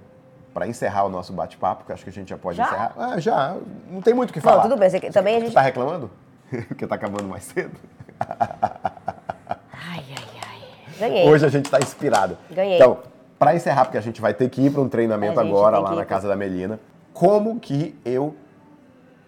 para 0.53 0.67
encerrar 0.67 1.03
o 1.05 1.09
nosso 1.09 1.31
bate-papo, 1.33 1.85
que 1.85 1.91
acho 1.91 2.03
que 2.03 2.09
a 2.09 2.13
gente 2.13 2.29
já 2.29 2.37
pode 2.37 2.57
Já? 2.57 2.65
encerrar. 2.65 2.93
Ah, 2.97 3.19
já, 3.19 3.55
não 3.91 4.01
tem 4.01 4.13
muito 4.13 4.31
o 4.31 4.33
que 4.33 4.39
Não, 4.39 4.43
falar. 4.51 4.63
tudo 4.63 4.75
bem, 4.77 4.89
você- 4.89 4.99
também 5.11 5.35
a 5.35 5.39
Você 5.39 5.45
gente- 5.45 5.53
tá 5.53 5.61
reclamando? 5.61 6.09
Porque 6.67 6.83
está 6.85 6.95
acabando 6.95 7.27
mais 7.27 7.43
cedo? 7.43 7.77
Ai, 8.19 10.03
ai, 10.09 10.25
ai. 10.49 10.61
Ganhei. 10.99 11.29
Hoje 11.29 11.45
a 11.45 11.49
gente 11.49 11.65
está 11.65 11.77
inspirado. 11.79 12.37
Ganhei. 12.49 12.75
Então, 12.77 12.99
para 13.37 13.55
encerrar, 13.55 13.85
porque 13.85 13.97
a 13.97 14.01
gente 14.01 14.19
vai 14.19 14.33
ter 14.33 14.49
que 14.49 14.61
ir 14.61 14.71
para 14.71 14.81
um 14.81 14.89
treinamento 14.89 15.39
A 15.39 15.43
agora 15.43 15.77
lá 15.77 15.93
na 15.93 16.05
casa 16.05 16.27
da 16.27 16.35
Melina. 16.35 16.79
Como 17.13 17.59
que 17.59 17.95
eu 18.03 18.35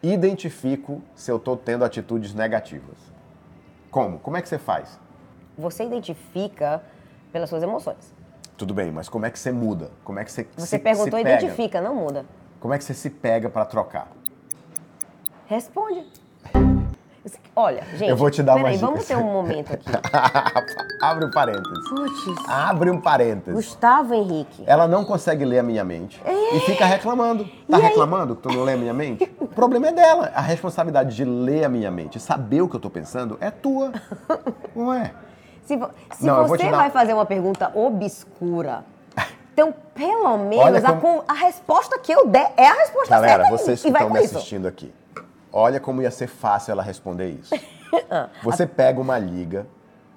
identifico 0.02 1.02
se 1.16 1.32
eu 1.32 1.38
estou 1.38 1.58
tendo 1.58 1.84
atitudes 1.84 2.34
negativas? 2.34 2.98
Como? 3.92 4.20
Como 4.20 4.38
é 4.38 4.42
que 4.42 4.48
você 4.50 4.58
faz? 4.58 5.00
Você 5.58 5.84
identifica 5.84 6.82
pelas 7.32 7.50
suas 7.50 7.64
emoções. 7.64 8.14
Tudo 8.58 8.74
bem, 8.74 8.92
mas 8.92 9.08
como 9.10 9.26
é 9.26 9.32
que 9.32 9.40
você 9.40 9.52
muda? 9.52 9.92
Como 10.04 10.20
é 10.20 10.26
que 10.26 10.32
você 10.32 10.48
Você 10.56 10.78
se, 10.78 10.80
perguntou, 10.80 11.18
se 11.18 11.24
pega? 11.24 11.40
identifica, 11.44 11.82
não 11.82 11.96
muda. 11.96 12.26
Como 12.60 12.74
é 12.74 12.78
que 12.78 12.84
você 12.84 12.94
se 12.94 13.10
pega 13.10 13.50
para 13.50 13.66
trocar? 13.66 14.12
Responde. 15.48 16.06
Olha, 17.56 17.84
gente. 17.96 18.10
Eu 18.10 18.16
vou 18.16 18.30
te 18.30 18.42
dar 18.42 18.54
uma 18.54 18.62
peraí, 18.64 18.76
dica. 18.76 18.86
vamos 18.88 19.06
ter 19.06 19.18
um 19.18 19.24
momento 19.32 19.74
aqui. 19.74 19.90
Abre 21.02 21.26
um 21.26 21.32
parênteses. 21.32 21.90
Putz, 21.90 22.50
Abre 22.50 22.90
um 22.90 23.02
parênteses. 23.02 23.54
Gustavo 23.54 24.14
Henrique. 24.14 24.64
Ela 24.66 24.88
não 24.88 25.04
consegue 25.04 25.44
ler 25.46 25.60
a 25.60 25.64
minha 25.64 25.84
mente 25.84 26.22
e 26.54 26.60
fica 26.62 26.86
reclamando. 26.86 27.44
Tá 27.46 27.50
É. 27.50 27.72
E 27.72 27.76
aí? 27.76 27.82
reclamando 27.82 28.36
que 28.36 28.42
tu 28.44 28.50
não 28.50 28.64
lê 28.64 28.74
a 28.74 28.78
minha 28.78 28.94
mente? 28.94 29.30
O 29.40 29.48
problema 29.48 29.88
é 29.88 29.92
dela. 29.92 30.32
A 30.34 30.42
responsabilidade 30.42 31.16
de 31.16 31.26
ler 31.26 31.66
a 31.66 31.70
minha 31.70 31.92
mente, 31.92 32.20
saber 32.20 32.62
o 32.62 32.70
que 32.70 32.76
eu 32.76 32.80
tô 32.80 32.90
pensando, 32.90 33.38
é 33.42 33.50
tua. 33.52 33.92
Não 34.76 34.94
é? 34.94 35.12
Se, 35.66 35.76
vo- 35.76 35.90
se 36.14 36.26
Não, 36.26 36.48
você 36.48 36.64
dar- 36.70 36.78
vai 36.78 36.90
fazer 36.90 37.14
uma 37.14 37.26
pergunta 37.26 37.72
obscura, 37.76 38.84
então 39.54 39.74
pelo 39.94 40.38
menos 40.38 40.84
a, 40.84 40.94
como- 40.94 41.20
con- 41.20 41.24
a 41.28 41.34
resposta 41.34 42.00
que 42.00 42.12
eu 42.12 42.26
der 42.28 42.54
é 42.58 42.68
a 42.68 42.74
resposta 42.74 43.10
Galera, 43.14 43.44
certa. 43.44 43.48
e- 43.56 43.58
vocês 43.58 43.82
que 43.82 43.88
estão 43.90 44.10
me 44.10 44.20
isso. 44.24 44.38
assistindo 44.38 44.68
aqui, 44.68 44.92
olha 45.52 45.80
como 45.80 46.02
ia 46.02 46.12
ser 46.12 46.28
fácil 46.28 46.72
ela 46.72 46.84
responder 46.84 47.30
isso. 47.30 47.54
Ah, 48.12 48.30
Você 48.44 48.68
pega 48.68 49.02
uma 49.02 49.18
liga, 49.18 49.66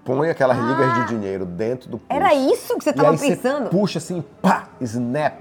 põe 0.05 0.29
aquelas 0.29 0.59
ligas 0.59 0.95
de 0.95 1.07
dinheiro 1.09 1.47
dentro 1.47 1.89
do 1.91 1.97
pulso. 1.99 2.13
Era 2.23 2.35
isso 2.35 2.77
que 2.77 2.85
você 2.85 2.91
estava 2.91 3.11
aí 3.13 3.17
você 3.17 3.29
pensando? 3.35 3.71
puxa 3.71 3.97
assim, 3.99 4.23
pá, 4.43 4.69
snap. 4.83 5.41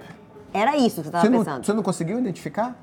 Era 0.53 0.77
isso 0.77 0.95
que 0.95 1.01
você 1.03 1.07
estava 1.09 1.25
Você 1.25 1.29
não, 1.29 1.39
pensando. 1.39 1.65
você 1.65 1.73
não 1.73 1.83
conseguiu 1.83 2.17
identificar? 2.19 2.73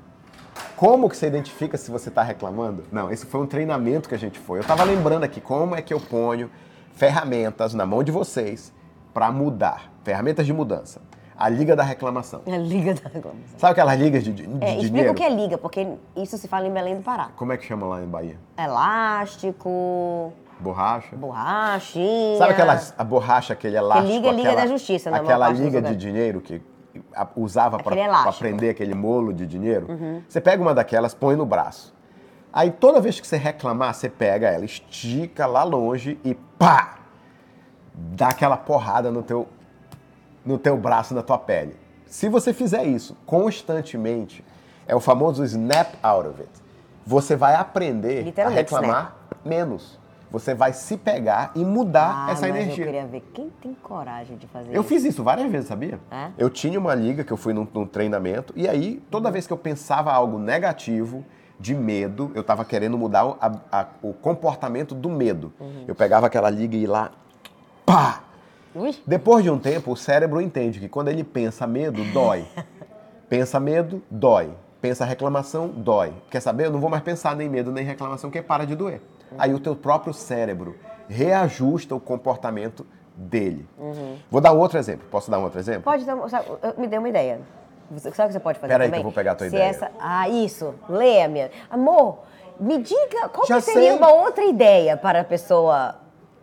Como 0.75 1.09
que 1.09 1.17
você 1.17 1.25
identifica 1.25 1.77
se 1.77 1.89
você 1.89 2.09
está 2.09 2.21
reclamando? 2.21 2.83
Não, 2.91 3.11
esse 3.11 3.25
foi 3.25 3.41
um 3.41 3.47
treinamento 3.47 4.07
que 4.07 4.13
a 4.13 4.19
gente 4.19 4.37
foi. 4.37 4.59
Eu 4.59 4.61
estava 4.61 4.83
lembrando 4.83 5.23
aqui 5.23 5.41
como 5.41 5.75
é 5.75 5.81
que 5.81 5.93
eu 5.93 5.99
ponho 5.99 6.49
ferramentas 6.93 7.73
na 7.73 7.85
mão 7.87 8.03
de 8.03 8.11
vocês 8.11 8.71
para 9.13 9.31
mudar, 9.31 9.91
ferramentas 10.03 10.45
de 10.45 10.53
mudança. 10.53 11.01
A 11.39 11.47
Liga 11.47 11.73
da 11.73 11.83
Reclamação. 11.83 12.41
A 12.45 12.57
Liga 12.57 12.93
da 12.93 13.09
Reclamação. 13.09 13.57
Sabe 13.57 13.71
aquelas 13.71 13.97
ligas 13.97 14.23
de, 14.25 14.33
de, 14.33 14.45
de 14.45 14.65
É, 14.65 14.77
explica 14.77 15.11
o 15.11 15.15
que 15.15 15.23
é 15.23 15.29
liga, 15.29 15.57
porque 15.57 15.87
isso 16.17 16.37
se 16.37 16.47
fala 16.49 16.67
em 16.67 16.71
Belém 16.73 16.97
do 16.97 17.01
Pará. 17.01 17.29
Como 17.37 17.53
é 17.53 17.57
que 17.57 17.65
chama 17.65 17.87
lá 17.87 18.03
em 18.03 18.07
Bahia? 18.07 18.35
Elástico, 18.57 20.33
Borracha? 20.59 21.15
borrachinha. 21.15 22.37
Sabe 22.37 22.51
aquela 22.51 22.81
a 22.97 23.03
borracha, 23.03 23.53
aquele 23.53 23.77
elástico? 23.77 24.11
liga 24.13 24.27
é 24.27 24.31
liga 24.31 24.49
aquela- 24.49 24.61
da 24.63 24.67
justiça, 24.67 25.09
maior 25.09 25.23
Aquela 25.23 25.49
liga 25.49 25.81
de 25.81 25.95
dinheiro 25.95 26.41
que 26.41 26.61
usava 27.37 27.77
para. 27.81 27.95
Uhum. 27.95 28.33
prender 28.37 28.71
aquele 28.71 28.93
molo 28.93 29.33
de 29.33 29.45
dinheiro. 29.47 29.87
Você 30.27 30.41
pega 30.41 30.61
uma 30.61 30.73
daquelas, 30.73 31.13
põe 31.13 31.35
no 31.37 31.45
braço. 31.45 31.95
Aí 32.51 32.71
toda 32.71 32.99
vez 32.99 33.19
que 33.19 33.27
você 33.27 33.37
reclamar, 33.37 33.93
você 33.93 34.09
pega 34.09 34.49
ela, 34.49 34.65
estica 34.65 35.45
lá 35.45 35.63
longe 35.63 36.19
e 36.25 36.33
pá! 36.33 36.95
Dá 37.93 38.29
aquela 38.29 38.57
porrada 38.57 39.11
no 39.11 39.21
teu, 39.21 39.47
no 40.45 40.57
teu 40.57 40.77
braço, 40.77 41.13
na 41.13 41.21
tua 41.21 41.37
pele. 41.37 41.75
Se 42.05 42.27
você 42.29 42.53
fizer 42.53 42.83
isso 42.85 43.15
constantemente, 43.25 44.43
é 44.87 44.95
o 44.95 44.99
famoso 44.99 45.43
snap 45.43 45.93
out 46.01 46.27
of 46.27 46.41
it. 46.41 46.51
Você 47.05 47.35
vai 47.35 47.55
aprender 47.55 48.33
a 48.41 48.49
reclamar 48.49 49.15
menos. 49.45 49.99
Você 50.31 50.53
vai 50.53 50.73
se 50.73 50.95
pegar 50.95 51.51
e 51.55 51.65
mudar 51.65 52.25
Ah, 52.27 52.31
essa 52.31 52.41
mas 52.47 52.55
energia. 52.55 52.83
eu 52.83 52.87
queria 52.91 53.05
ver 53.07 53.21
quem 53.33 53.49
tem 53.61 53.73
coragem 53.73 54.37
de 54.37 54.45
fazer 54.47 54.69
Eu 54.69 54.81
isso. 54.81 54.89
fiz 54.89 55.03
isso 55.03 55.23
várias 55.23 55.51
vezes, 55.51 55.67
sabia? 55.67 55.99
É? 56.11 56.29
Eu 56.37 56.51
tinha 56.51 56.79
uma 56.79 56.93
liga 56.93 57.23
que 57.23 57.33
eu 57.33 57.37
fui 57.37 57.51
num, 57.51 57.67
num 57.73 57.85
treinamento 57.87 58.53
e 58.55 58.67
aí, 58.67 59.01
toda 59.09 59.31
vez 59.31 59.47
que 59.47 59.53
eu 59.53 59.57
pensava 59.57 60.11
algo 60.11 60.37
negativo, 60.37 61.25
de 61.59 61.73
medo, 61.73 62.31
eu 62.35 62.43
tava 62.43 62.63
querendo 62.63 62.95
mudar 62.97 63.25
o, 63.25 63.37
a- 63.41 63.59
a- 63.71 63.87
o 64.03 64.13
comportamento 64.13 64.93
do 64.95 65.09
medo. 65.09 65.51
Uhum. 65.59 65.85
Eu 65.87 65.95
pegava 65.95 66.27
aquela 66.27 66.49
liga 66.49 66.75
e 66.77 66.81
ia 66.83 66.89
lá, 66.91 67.11
pá! 67.85 68.21
Ui, 68.75 68.95
Depois 69.05 69.43
de 69.43 69.49
um 69.49 69.57
tempo, 69.57 69.91
o 69.91 69.97
cérebro 69.97 70.39
entende 70.41 70.79
que 70.79 70.87
quando 70.89 71.07
ele 71.09 71.23
pensa 71.23 71.65
medo, 71.65 72.03
dói. 72.13 72.45
pensa 73.27 73.59
medo, 73.59 74.01
dói. 74.09 74.51
Pensa 74.81 75.03
reclamação, 75.03 75.67
dói. 75.67 76.13
Quer 76.29 76.39
saber? 76.39 76.67
Eu 76.67 76.71
não 76.71 76.79
vou 76.79 76.89
mais 76.89 77.03
pensar 77.03 77.35
nem 77.35 77.49
medo 77.49 77.71
nem 77.71 77.83
reclamação, 77.83 78.29
porque 78.29 78.41
para 78.41 78.65
de 78.65 78.75
doer. 78.75 79.01
Aí 79.37 79.53
o 79.53 79.59
teu 79.59 79.75
próprio 79.75 80.13
cérebro 80.13 80.75
reajusta 81.07 81.93
o 81.95 81.99
comportamento 81.99 82.85
dele. 83.15 83.67
Vou 84.31 84.39
dar 84.39 84.53
um 84.53 84.57
outro 84.57 84.77
exemplo. 84.77 85.05
Posso 85.11 85.29
dar 85.29 85.39
um 85.39 85.43
outro 85.43 85.59
exemplo? 85.59 85.81
pode 85.83 86.05
dar, 86.05 86.15
sabe, 86.29 86.45
me 86.77 86.87
deu 86.87 86.99
uma 86.99 87.09
ideia. 87.09 87.41
Você- 87.91 88.11
Sabe 88.11 88.25
o 88.25 88.27
que 88.27 88.33
você 88.33 88.39
pode 88.39 88.59
fazer 88.59 88.71
Pera 88.71 88.83
aí 88.83 88.89
também? 88.89 88.99
que 89.01 89.07
eu 89.07 89.11
vou 89.11 89.15
pegar 89.15 89.31
a 89.31 89.35
tua 89.35 89.49
Se 89.49 89.55
ideia. 89.55 89.69
Essa, 89.69 89.91
ah, 89.99 90.29
isso. 90.29 90.73
Leia, 90.87 91.27
minha. 91.27 91.51
Amor, 91.69 92.19
me 92.59 92.77
diga 92.77 93.27
qual 93.29 93.45
Já 93.47 93.55
que 93.55 93.61
seria 93.63 93.89
sei. 93.89 93.97
uma 93.97 94.11
outra 94.11 94.45
ideia 94.45 94.95
para 94.95 95.21
a 95.21 95.23
pessoa 95.23 95.95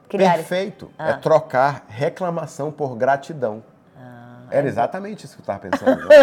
criar... 0.09 0.35
Perfeito. 0.35 0.91
Ah. 0.99 1.11
É 1.11 1.13
trocar 1.15 1.85
reclamação 1.89 2.71
por 2.71 2.97
gratidão. 2.97 3.63
Ah, 3.99 4.43
Era 4.51 4.67
exatamente 4.67 5.25
isso 5.25 5.37
que 5.37 5.41
eu 5.41 5.43
estava 5.43 5.59
pensando. 5.59 6.07
né? 6.09 6.17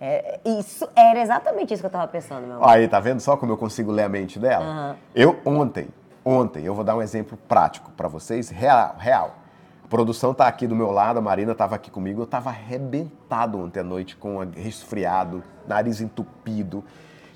É, 0.00 0.40
isso 0.44 0.86
era 0.94 1.20
exatamente 1.20 1.72
isso 1.72 1.82
que 1.82 1.86
eu 1.86 1.88
estava 1.88 2.06
pensando, 2.06 2.46
meu 2.46 2.56
amor. 2.56 2.68
Aí, 2.68 2.86
tá 2.86 3.00
vendo 3.00 3.20
só 3.20 3.36
como 3.36 3.52
eu 3.52 3.56
consigo 3.56 3.90
ler 3.90 4.02
a 4.02 4.08
mente 4.08 4.38
dela? 4.38 4.64
Aham. 4.64 4.96
Eu, 5.14 5.40
ontem, 5.44 5.88
ontem, 6.24 6.64
eu 6.64 6.74
vou 6.74 6.84
dar 6.84 6.94
um 6.96 7.02
exemplo 7.02 7.38
prático 7.48 7.90
pra 7.92 8.06
vocês, 8.06 8.50
real, 8.50 8.96
real. 8.98 9.36
A 9.82 9.88
produção 9.88 10.34
tá 10.34 10.46
aqui 10.48 10.66
do 10.66 10.74
meu 10.76 10.90
lado, 10.90 11.18
a 11.18 11.22
Marina 11.22 11.54
tava 11.54 11.76
aqui 11.76 11.90
comigo, 11.90 12.20
eu 12.20 12.26
tava 12.26 12.50
arrebentado 12.50 13.58
ontem 13.58 13.80
à 13.80 13.84
noite, 13.84 14.16
com 14.16 14.38
um 14.38 14.50
resfriado, 14.50 15.42
nariz 15.66 16.00
entupido. 16.00 16.84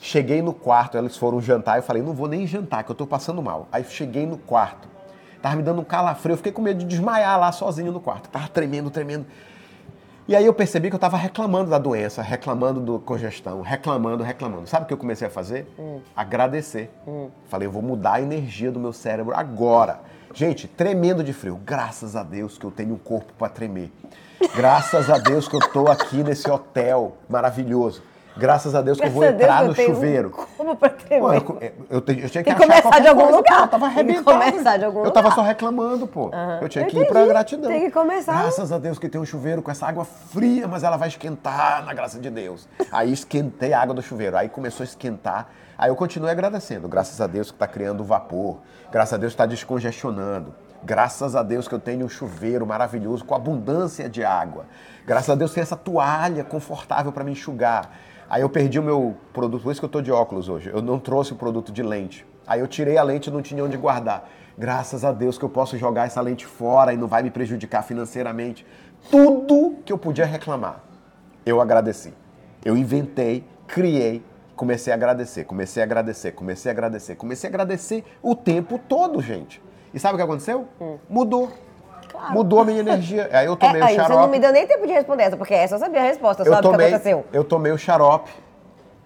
Cheguei 0.00 0.40
no 0.40 0.54
quarto, 0.54 0.96
eles 0.96 1.16
foram 1.16 1.40
jantar, 1.42 1.76
eu 1.76 1.82
falei, 1.82 2.02
não 2.02 2.14
vou 2.14 2.26
nem 2.26 2.46
jantar, 2.46 2.82
que 2.84 2.90
eu 2.90 2.94
tô 2.94 3.06
passando 3.06 3.42
mal. 3.42 3.68
Aí 3.70 3.84
cheguei 3.84 4.24
no 4.24 4.38
quarto, 4.38 4.88
tava 5.42 5.56
me 5.56 5.62
dando 5.62 5.82
um 5.82 5.84
calafrio, 5.84 6.32
eu 6.32 6.36
fiquei 6.38 6.52
com 6.52 6.62
medo 6.62 6.78
de 6.78 6.86
desmaiar 6.86 7.38
lá 7.38 7.52
sozinho 7.52 7.92
no 7.92 8.00
quarto, 8.00 8.30
tava 8.30 8.48
tremendo, 8.48 8.90
tremendo. 8.90 9.26
E 10.26 10.34
aí 10.36 10.46
eu 10.46 10.54
percebi 10.54 10.88
que 10.88 10.94
eu 10.94 10.98
estava 10.98 11.16
reclamando 11.16 11.70
da 11.70 11.78
doença, 11.78 12.22
reclamando 12.22 12.80
do 12.80 13.00
congestão, 13.00 13.62
reclamando, 13.62 14.22
reclamando. 14.22 14.66
Sabe 14.68 14.84
o 14.84 14.86
que 14.86 14.94
eu 14.94 14.98
comecei 14.98 15.26
a 15.26 15.30
fazer? 15.30 15.66
Agradecer. 16.14 16.88
Falei, 17.48 17.66
eu 17.66 17.72
vou 17.72 17.82
mudar 17.82 18.14
a 18.14 18.20
energia 18.22 18.70
do 18.70 18.78
meu 18.78 18.92
cérebro 18.92 19.34
agora. 19.36 20.00
Gente, 20.32 20.68
tremendo 20.68 21.24
de 21.24 21.32
frio. 21.32 21.60
Graças 21.64 22.14
a 22.14 22.22
Deus 22.22 22.56
que 22.56 22.64
eu 22.64 22.70
tenho 22.70 22.94
um 22.94 22.98
corpo 22.98 23.32
para 23.36 23.48
tremer. 23.48 23.90
Graças 24.54 25.10
a 25.10 25.18
Deus 25.18 25.48
que 25.48 25.56
eu 25.56 25.72
tô 25.72 25.88
aqui 25.88 26.22
nesse 26.22 26.48
hotel 26.48 27.16
maravilhoso. 27.28 28.00
Graças 28.40 28.74
a 28.74 28.80
Deus 28.80 28.98
que 28.98 29.06
eu 29.06 29.10
vou 29.10 29.20
Deus 29.22 29.34
entrar 29.34 29.62
eu 29.62 29.68
no 29.68 29.74
chuveiro. 29.74 30.30
Como 30.56 30.74
pra 30.74 30.88
tremer? 30.88 31.42
Pô, 31.42 31.54
eu, 31.60 31.72
eu, 31.90 31.96
eu 31.98 32.00
tinha 32.02 32.26
que 32.26 32.42
que 32.44 32.50
achar 32.50 32.56
começar 32.58 32.98
de 33.00 33.08
algum 33.08 33.20
coisa, 33.22 33.36
lugar. 33.36 33.56
pô, 33.58 33.64
Eu 33.64 33.68
tava 33.68 33.86
arrebentado. 33.86 34.24
começar 34.24 34.76
de 34.78 34.84
algum 34.86 35.04
Eu 35.04 35.10
tava 35.10 35.30
só 35.32 35.42
reclamando, 35.42 36.06
pô. 36.06 36.30
Eu 36.60 36.68
tinha 36.68 36.86
que 36.86 36.98
ir 36.98 37.06
pra 37.06 37.20
entendi. 37.20 37.28
gratidão. 37.28 37.70
Tem 37.70 37.82
que 37.82 37.90
começar. 37.90 38.40
Graças 38.40 38.72
a 38.72 38.78
Deus 38.78 38.98
que 38.98 39.08
tem 39.08 39.20
um 39.20 39.26
chuveiro 39.26 39.60
com 39.60 39.70
essa 39.70 39.86
água 39.86 40.04
fria, 40.06 40.66
mas 40.66 40.82
ela 40.82 40.96
vai 40.96 41.08
esquentar, 41.08 41.84
na 41.84 41.92
graça 41.92 42.18
de 42.18 42.30
Deus. 42.30 42.66
Aí 42.90 43.12
esquentei 43.12 43.74
a 43.74 43.80
água 43.82 43.94
do 43.94 44.00
chuveiro, 44.02 44.36
aí 44.36 44.48
começou 44.48 44.82
a 44.82 44.86
esquentar. 44.86 45.48
Aí 45.76 45.90
eu 45.90 45.96
continuei 45.96 46.32
agradecendo. 46.32 46.88
Graças 46.88 47.20
a 47.20 47.26
Deus 47.26 47.50
que 47.50 47.56
está 47.56 47.66
criando 47.66 48.02
vapor. 48.02 48.58
Graças 48.90 49.14
a 49.14 49.16
Deus 49.16 49.32
que 49.32 49.34
está 49.34 49.46
descongestionando. 49.46 50.54
Graças 50.82 51.36
a 51.36 51.42
Deus 51.42 51.68
que 51.68 51.74
eu 51.74 51.78
tenho 51.78 52.06
um 52.06 52.08
chuveiro 52.08 52.66
maravilhoso 52.66 53.24
com 53.24 53.34
abundância 53.34 54.08
de 54.08 54.24
água. 54.24 54.64
Graças 55.06 55.28
a 55.28 55.34
Deus 55.34 55.50
que 55.50 55.56
tem 55.56 55.62
essa 55.62 55.76
toalha 55.76 56.42
confortável 56.42 57.12
para 57.12 57.22
me 57.22 57.32
enxugar. 57.32 57.90
Aí 58.30 58.42
eu 58.42 58.48
perdi 58.48 58.78
o 58.78 58.82
meu 58.82 59.16
produto, 59.32 59.60
por 59.60 59.72
isso 59.72 59.80
que 59.80 59.84
eu 59.84 59.88
estou 59.88 60.00
de 60.00 60.12
óculos 60.12 60.48
hoje. 60.48 60.70
Eu 60.72 60.80
não 60.80 61.00
trouxe 61.00 61.32
o 61.32 61.36
produto 61.36 61.72
de 61.72 61.82
lente. 61.82 62.24
Aí 62.46 62.60
eu 62.60 62.68
tirei 62.68 62.96
a 62.96 63.02
lente 63.02 63.28
e 63.28 63.32
não 63.32 63.42
tinha 63.42 63.64
onde 63.64 63.76
guardar. 63.76 64.30
Graças 64.56 65.04
a 65.04 65.10
Deus 65.10 65.36
que 65.36 65.44
eu 65.44 65.48
posso 65.48 65.76
jogar 65.76 66.06
essa 66.06 66.20
lente 66.20 66.46
fora 66.46 66.92
e 66.92 66.96
não 66.96 67.08
vai 67.08 67.24
me 67.24 67.30
prejudicar 67.30 67.82
financeiramente. 67.82 68.64
Tudo 69.10 69.78
que 69.84 69.92
eu 69.92 69.98
podia 69.98 70.24
reclamar, 70.24 70.80
eu 71.44 71.60
agradeci. 71.60 72.14
Eu 72.64 72.76
inventei, 72.76 73.44
criei, 73.66 74.22
comecei 74.54 74.92
a 74.92 74.96
agradecer, 74.96 75.42
comecei 75.42 75.82
a 75.82 75.86
agradecer, 75.86 76.30
comecei 76.30 76.70
a 76.70 76.72
agradecer, 76.72 77.16
comecei 77.16 77.48
a 77.48 77.50
agradecer 77.50 78.04
o 78.22 78.36
tempo 78.36 78.78
todo, 78.78 79.20
gente. 79.20 79.60
E 79.92 79.98
sabe 79.98 80.14
o 80.14 80.16
que 80.18 80.22
aconteceu? 80.22 80.68
Mudou. 81.08 81.50
Claro. 82.20 82.34
Mudou 82.34 82.60
a 82.60 82.64
minha 82.64 82.80
energia. 82.80 83.28
Aí 83.32 83.46
eu 83.46 83.56
tomei 83.56 83.80
É, 83.80 83.84
o 83.84 83.86
aí 83.86 83.94
você 83.94 84.02
xarope. 84.02 84.20
não 84.20 84.28
me 84.28 84.38
deu 84.38 84.52
nem 84.52 84.66
tempo 84.66 84.86
de 84.86 84.92
responder 84.92 85.22
essa, 85.24 85.36
porque 85.36 85.54
essa 85.54 85.74
eu 85.74 85.78
sabia 85.78 86.00
a 86.00 86.04
resposta, 86.04 86.42
eu 86.42 86.46
sabe 86.52 86.58
o 86.58 86.70
que 86.70 86.76
tomei, 86.76 86.86
aconteceu? 86.88 87.24
eu 87.32 87.44
tomei 87.44 87.72
o 87.72 87.78
xarope. 87.78 88.30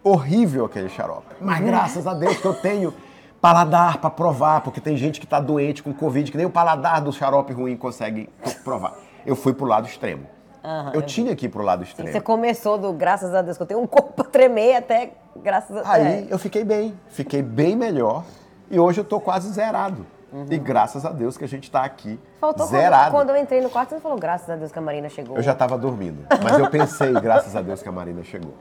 Horrível 0.03 0.67
aquele 0.67 0.89
xarope. 0.91 1.35
Mas 1.41 1.61
graças 1.61 2.07
a 2.07 2.13
Deus 2.13 2.37
que 2.37 2.45
eu 2.47 2.53
tenho 2.55 2.93
paladar 3.41 3.99
para 3.99 4.11
provar, 4.11 4.61
porque 4.63 4.81
tem 4.81 4.97
gente 4.97 5.21
que 5.21 5.27
tá 5.27 5.41
doente 5.41 5.83
com 5.83 5.93
Covid, 5.95 6.31
que 6.31 6.37
nem 6.37 6.47
o 6.47 6.51
paladar 6.51 7.01
do 7.01 7.13
xarope 7.13 7.53
ruim 7.53 7.77
consegue 7.77 8.29
provar. 8.63 8.95
Eu 9.25 9.35
fui 9.37 9.55
pro 9.55 9.65
lado 9.67 9.87
extremo. 9.87 10.27
Aham, 10.63 10.91
eu 10.95 11.01
eu 11.01 11.03
tinha 11.07 11.35
que 11.37 11.47
ir 11.47 11.49
pro 11.51 11.63
lado 11.63 11.83
extremo. 11.83 12.11
Você 12.11 12.21
começou 12.21 12.77
do 12.79 12.93
graças 12.93 13.35
a 13.35 13.43
Deus 13.43 13.57
que 13.57 13.63
eu 13.63 13.67
tenho 13.67 13.81
um 13.81 13.87
corpo 13.87 14.13
pra 14.15 14.25
tremer 14.25 14.77
até 14.77 15.13
graças 15.37 15.77
a 15.77 15.91
Aí 15.93 16.03
é. 16.07 16.27
eu 16.31 16.39
fiquei 16.39 16.65
bem, 16.65 16.99
fiquei 17.09 17.43
bem 17.43 17.77
melhor 17.77 18.25
e 18.71 18.79
hoje 18.79 19.01
eu 19.01 19.05
tô 19.05 19.21
quase 19.21 19.51
zerado. 19.53 20.07
E 20.51 20.59
graças 20.59 21.05
a 21.05 21.11
Deus 21.11 21.37
que 21.39 21.45
a 21.45 21.49
gente 21.49 21.71
tá 21.71 21.85
aqui 21.85 22.19
Faltou 22.41 22.67
quando, 22.67 22.71
zerado. 22.71 23.11
quando 23.13 23.31
eu 23.31 23.37
entrei 23.37 23.61
no 23.61 23.71
quarto, 23.71 23.91
você 23.91 24.01
falou 24.01 24.19
graças 24.19 24.51
a 24.51 24.57
Deus 24.57 24.73
que 24.73 24.79
a 24.79 24.83
Marina 24.83 25.09
chegou. 25.09 25.37
Eu 25.37 25.43
já 25.43 25.55
tava 25.55 25.79
dormindo, 25.79 26.27
mas 26.43 26.59
eu 26.59 26.69
pensei, 26.69 27.13
graças 27.21 27.55
a 27.55 27.63
Deus 27.63 27.83
que 27.83 27.89
a 27.89 27.93
Marina 27.93 28.23
chegou. 28.25 28.55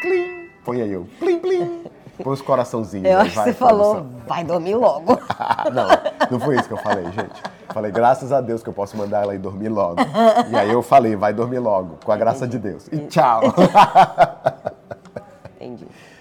Plim! 0.00 0.48
Põe 0.64 0.82
aí 0.82 0.92
eu. 0.92 1.06
Plim, 1.20 1.38
plim! 1.38 1.84
Põe 2.22 2.32
os 2.32 2.42
coraçãozinhos. 2.42 3.06
Eu 3.08 3.18
aí, 3.18 3.26
acho 3.26 3.30
que 3.30 3.36
vai, 3.36 3.44
você 3.44 3.52
falou, 3.52 3.94
produção. 3.96 4.20
vai 4.26 4.42
dormir 4.44 4.74
logo. 4.74 5.12
não, 5.72 5.88
não 6.30 6.40
foi 6.40 6.56
isso 6.56 6.66
que 6.66 6.74
eu 6.74 6.78
falei, 6.78 7.04
gente. 7.04 7.42
Falei, 7.68 7.92
graças 7.92 8.32
a 8.32 8.40
Deus 8.40 8.62
que 8.62 8.68
eu 8.68 8.72
posso 8.72 8.96
mandar 8.96 9.22
ela 9.22 9.34
ir 9.34 9.38
dormir 9.38 9.68
logo. 9.68 9.96
E 10.50 10.56
aí 10.56 10.72
eu 10.72 10.82
falei, 10.82 11.14
vai 11.14 11.34
dormir 11.34 11.58
logo, 11.58 11.98
com 12.02 12.10
a 12.10 12.16
graça 12.16 12.48
de 12.48 12.58
Deus. 12.58 12.88
E 12.90 12.98
tchau. 13.06 13.42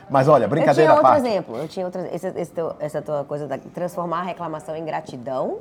Mas 0.09 0.27
olha, 0.27 0.45
Eu 0.45 0.49
brincadeira 0.49 0.91
tinha 0.93 1.01
à 1.01 1.11
outro 1.13 1.27
exemplo. 1.27 1.57
Eu 1.57 1.67
tinha 1.67 1.85
outro, 1.85 2.01
esse, 2.13 2.27
esse 2.27 2.51
teu- 2.51 2.75
essa 2.79 3.01
tua 3.01 3.23
coisa 3.23 3.47
da 3.47 3.57
transformar 3.57 4.19
a 4.19 4.23
reclamação 4.23 4.75
em 4.75 4.85
gratidão 4.85 5.59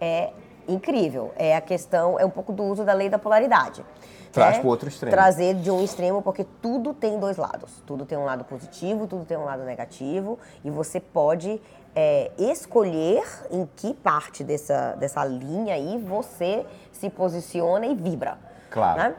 É. 0.00 0.30
incrível. 0.66 1.32
É 1.36 1.56
a 1.56 1.60
questão, 1.60 2.18
é 2.18 2.24
um 2.24 2.30
pouco 2.30 2.52
do 2.52 2.64
uso 2.64 2.84
da 2.84 2.92
lei 2.92 3.08
da 3.08 3.18
polaridade. 3.18 3.84
Traz 4.32 4.56
É 4.56 4.60
pro 4.60 4.68
outro 4.68 4.88
extremo. 4.88 5.14
Trazer 5.14 5.54
de 5.54 5.70
um 5.70 5.80
extremo, 5.82 6.20
porque 6.20 6.44
tudo 6.60 6.92
tem 6.92 7.20
dois 7.20 7.36
lados. 7.36 7.70
Tudo 7.86 8.04
tem 8.04 8.18
um 8.18 8.24
lado 8.24 8.42
positivo, 8.44 9.06
tudo 9.06 9.24
tem 9.24 9.36
um 9.36 9.44
lado 9.44 9.62
negativo. 9.62 10.38
E 10.64 10.70
você 10.70 10.98
pode 10.98 11.62
é, 11.94 12.32
escolher 12.36 13.22
em 13.52 13.68
que 13.76 13.94
parte 13.94 14.42
dessa, 14.42 14.96
dessa 14.98 15.24
linha 15.24 15.74
aí 15.74 15.98
você 16.04 16.66
se 16.90 17.08
posiciona 17.08 17.86
e 17.86 17.94
vibra. 17.94 18.36
Claro. 18.70 18.98
né? 18.98 19.14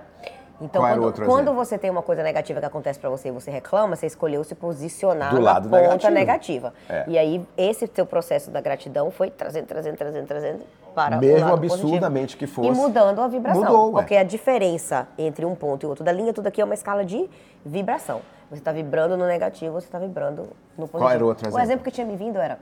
Então, 0.62 0.82
Qual 0.82 0.90
o 0.92 0.96
quando, 0.96 1.04
outro 1.06 1.26
quando 1.26 1.54
você 1.54 1.78
tem 1.78 1.90
uma 1.90 2.02
coisa 2.02 2.24
negativa 2.24 2.62
que 2.62 2.66
acontece 2.66 2.98
pra 2.98 3.10
você 3.10 3.28
e 3.28 3.32
você 3.32 3.52
reclama, 3.52 3.96
você 3.96 4.06
escolheu 4.06 4.42
se 4.44 4.56
posicionar 4.56 5.32
Do 5.32 5.40
na 5.40 5.44
lado 5.54 5.70
ponta 5.70 5.82
negativo. 5.82 6.12
negativa. 6.14 6.74
É. 6.88 7.04
E 7.08 7.18
aí, 7.18 7.46
esse 7.58 7.88
teu 7.90 8.06
processo 8.06 8.50
da 8.50 8.62
gratidão 8.62 9.12
foi 9.12 9.30
trazendo, 9.30 9.66
trazendo, 9.66 9.98
trazendo, 9.98 10.26
trazendo 10.28 10.60
para 10.96 11.18
o 11.18 11.20
Mesmo 11.20 11.42
lado 11.50 11.54
absurdamente 11.56 12.38
positivo. 12.38 12.40
que 12.40 12.48
fosse, 12.48 12.70
E 12.70 12.72
mudando 12.72 13.20
a 13.22 13.28
vibração. 13.28 13.62
mudou, 13.64 13.86
ué. 13.88 14.02
porque 14.02 14.16
a 14.16 14.24
diferença 14.24 15.08
entre 15.18 15.46
um 15.46 15.54
ponto 15.56 15.84
e 15.86 15.88
outro 15.88 16.06
da 16.06 16.12
linha, 16.14 16.32
tudo 16.32 16.48
aqui 16.48 16.62
é 16.62 16.64
uma 16.66 16.74
escala 16.74 17.04
de 17.04 17.30
vibração. 17.66 18.22
Você 18.50 18.60
está 18.60 18.72
vibrando 18.72 19.18
no 19.18 19.26
negativo, 19.28 19.74
você 19.74 19.88
está 19.88 20.00
vibrando 20.00 20.44
no 20.78 20.88
positivo. 20.88 21.00
Qual 21.00 21.12
era 21.12 21.24
o 21.24 21.28
outro 21.28 21.46
O 21.46 21.50
exemplo? 21.50 21.64
exemplo 21.66 21.84
que 21.84 21.92
tinha 21.92 22.08
me 22.08 22.16
vindo 22.16 22.38
era, 22.40 22.60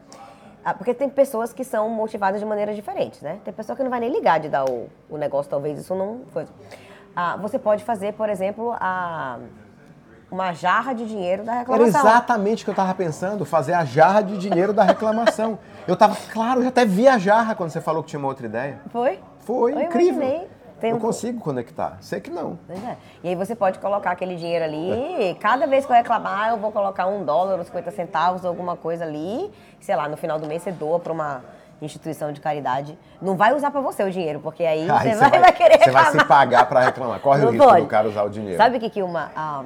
Ah, 0.65 0.73
porque 0.73 0.93
tem 0.95 1.09
pessoas 1.09 1.53
que 1.53 1.63
são 1.63 1.89
motivadas 1.89 2.39
de 2.39 2.45
maneiras 2.45 2.75
diferentes, 2.75 3.21
né? 3.21 3.37
Tem 3.43 3.53
pessoa 3.53 3.75
que 3.75 3.83
não 3.83 3.89
vai 3.91 3.99
nem 3.99 4.09
ligar 4.09 4.39
de 4.39 4.47
dar 4.49 4.63
o, 4.67 4.87
o 5.09 5.17
negócio, 5.17 5.49
talvez 5.51 5.77
isso 5.77 5.93
não 5.93 6.21
foi. 6.31 6.45
Ah, 7.15 7.37
você 7.37 7.59
pode 7.59 7.83
fazer, 7.83 8.13
por 8.13 8.29
exemplo, 8.29 8.75
a, 8.79 9.37
uma 10.31 10.51
jarra 10.53 10.93
de 10.93 11.05
dinheiro 11.05 11.43
da 11.43 11.51
Era 11.51 11.59
reclamação. 11.61 12.01
exatamente 12.01 12.63
o 12.63 12.65
que 12.65 12.71
eu 12.71 12.75
tava 12.75 12.93
pensando, 12.95 13.45
fazer 13.45 13.73
a 13.73 13.85
jarra 13.85 14.21
de 14.21 14.37
dinheiro 14.37 14.73
da 14.73 14.83
reclamação. 14.83 15.59
Eu 15.87 15.95
tava, 15.95 16.15
claro, 16.31 16.61
eu 16.63 16.69
até 16.69 16.85
vi 16.85 17.07
a 17.07 17.17
jarra 17.17 17.53
quando 17.55 17.69
você 17.69 17.81
falou 17.81 18.01
que 18.03 18.09
tinha 18.09 18.19
uma 18.19 18.27
outra 18.29 18.45
ideia. 18.47 18.79
Foi? 18.89 19.19
Foi 19.39 19.73
Eu 19.73 19.81
incrível. 19.81 20.21
imaginei. 20.23 20.47
Tem 20.79 20.89
eu 20.89 20.97
um- 20.97 20.99
consigo 20.99 21.39
conectar. 21.39 21.97
Sei 22.01 22.19
que 22.19 22.29
não. 22.29 22.59
É. 22.67 22.95
E 23.23 23.29
aí 23.29 23.35
você 23.35 23.55
pode 23.55 23.79
colocar 23.79 24.11
aquele 24.11 24.35
dinheiro 24.35 24.65
ali, 24.65 25.29
e 25.29 25.35
cada 25.35 25.65
vez 25.65 25.85
que 25.85 25.91
eu 25.91 25.95
reclamar, 25.95 26.49
eu 26.49 26.57
vou 26.57 26.71
colocar 26.73 27.05
um 27.07 27.23
dólar 27.23 27.57
ou 27.57 27.63
50 27.63 27.89
centavos, 27.91 28.43
alguma 28.43 28.75
coisa 28.75 29.05
ali, 29.05 29.49
sei 29.79 29.95
lá, 29.95 30.09
no 30.09 30.17
final 30.17 30.37
do 30.39 30.45
mês 30.47 30.61
você 30.63 30.71
doa 30.73 30.99
para 30.99 31.13
uma 31.13 31.41
instituição 31.85 32.31
de 32.31 32.39
caridade. 32.41 32.97
Não 33.21 33.35
vai 33.35 33.53
usar 33.53 33.71
para 33.71 33.81
você 33.81 34.03
o 34.03 34.11
dinheiro, 34.11 34.39
porque 34.39 34.63
aí 34.63 34.89
Aí 34.91 35.13
você, 35.13 35.15
vai, 35.15 35.39
vai 35.39 35.51
querer 35.51 35.79
você 35.79 35.91
vai 35.91 36.11
se 36.11 36.25
pagar 36.25 36.67
para 36.67 36.81
reclamar. 36.81 37.19
Corre 37.19 37.41
o 37.41 37.45
Não 37.45 37.51
risco 37.51 37.67
pode. 37.67 37.81
do 37.81 37.87
cara 37.87 38.07
usar 38.07 38.23
o 38.23 38.29
dinheiro. 38.29 38.57
Sabe 38.57 38.77
o 38.77 38.79
que, 38.79 38.89
que 38.89 39.01
uma. 39.03 39.31
ah, 39.35 39.63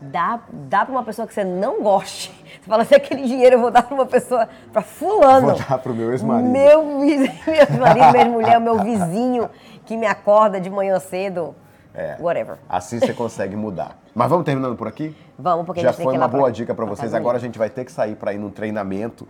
dá 0.00 0.40
dá 0.52 0.84
para 0.84 0.92
uma 0.92 1.02
pessoa 1.02 1.26
que 1.26 1.34
você 1.34 1.44
não 1.44 1.82
goste. 1.82 2.30
Você 2.58 2.68
fala 2.70 2.82
assim: 2.82 2.94
aquele 2.94 3.22
dinheiro 3.22 3.56
eu 3.56 3.60
vou 3.60 3.70
dar 3.70 3.82
para 3.82 3.94
uma 3.94 4.06
pessoa, 4.06 4.48
para 4.72 4.82
Fulano. 4.82 5.48
Vou 5.48 5.58
dar 5.58 5.78
pro 5.78 5.94
meu 5.94 6.10
ex-marido. 6.12 6.50
Meu 6.50 7.04
ex-marido, 7.04 8.12
minha 8.12 8.24
mulher, 8.26 8.60
meu 8.60 8.78
vizinho 8.80 9.48
que 9.86 9.96
me 9.96 10.06
acorda 10.06 10.60
de 10.60 10.68
manhã 10.68 10.98
cedo. 11.00 11.54
É. 11.94 12.16
Whatever. 12.20 12.58
Assim 12.68 13.00
você 13.00 13.12
consegue 13.12 13.56
mudar. 13.56 13.96
Mas 14.14 14.28
vamos 14.28 14.44
terminando 14.44 14.76
por 14.76 14.86
aqui? 14.86 15.16
Vamos, 15.38 15.64
porque 15.64 15.80
a 15.80 15.84
Já 15.84 15.92
foi 15.92 16.12
uma 16.12 16.18
lá 16.20 16.28
pra- 16.28 16.38
boa 16.38 16.52
dica 16.52 16.74
para 16.74 16.84
vocês. 16.84 17.14
Agora 17.14 17.38
a 17.38 17.40
gente 17.40 17.58
vai 17.58 17.70
ter 17.70 17.84
que 17.84 17.90
sair 17.90 18.14
para 18.14 18.32
ir 18.32 18.38
num 18.38 18.50
treinamento 18.50 19.26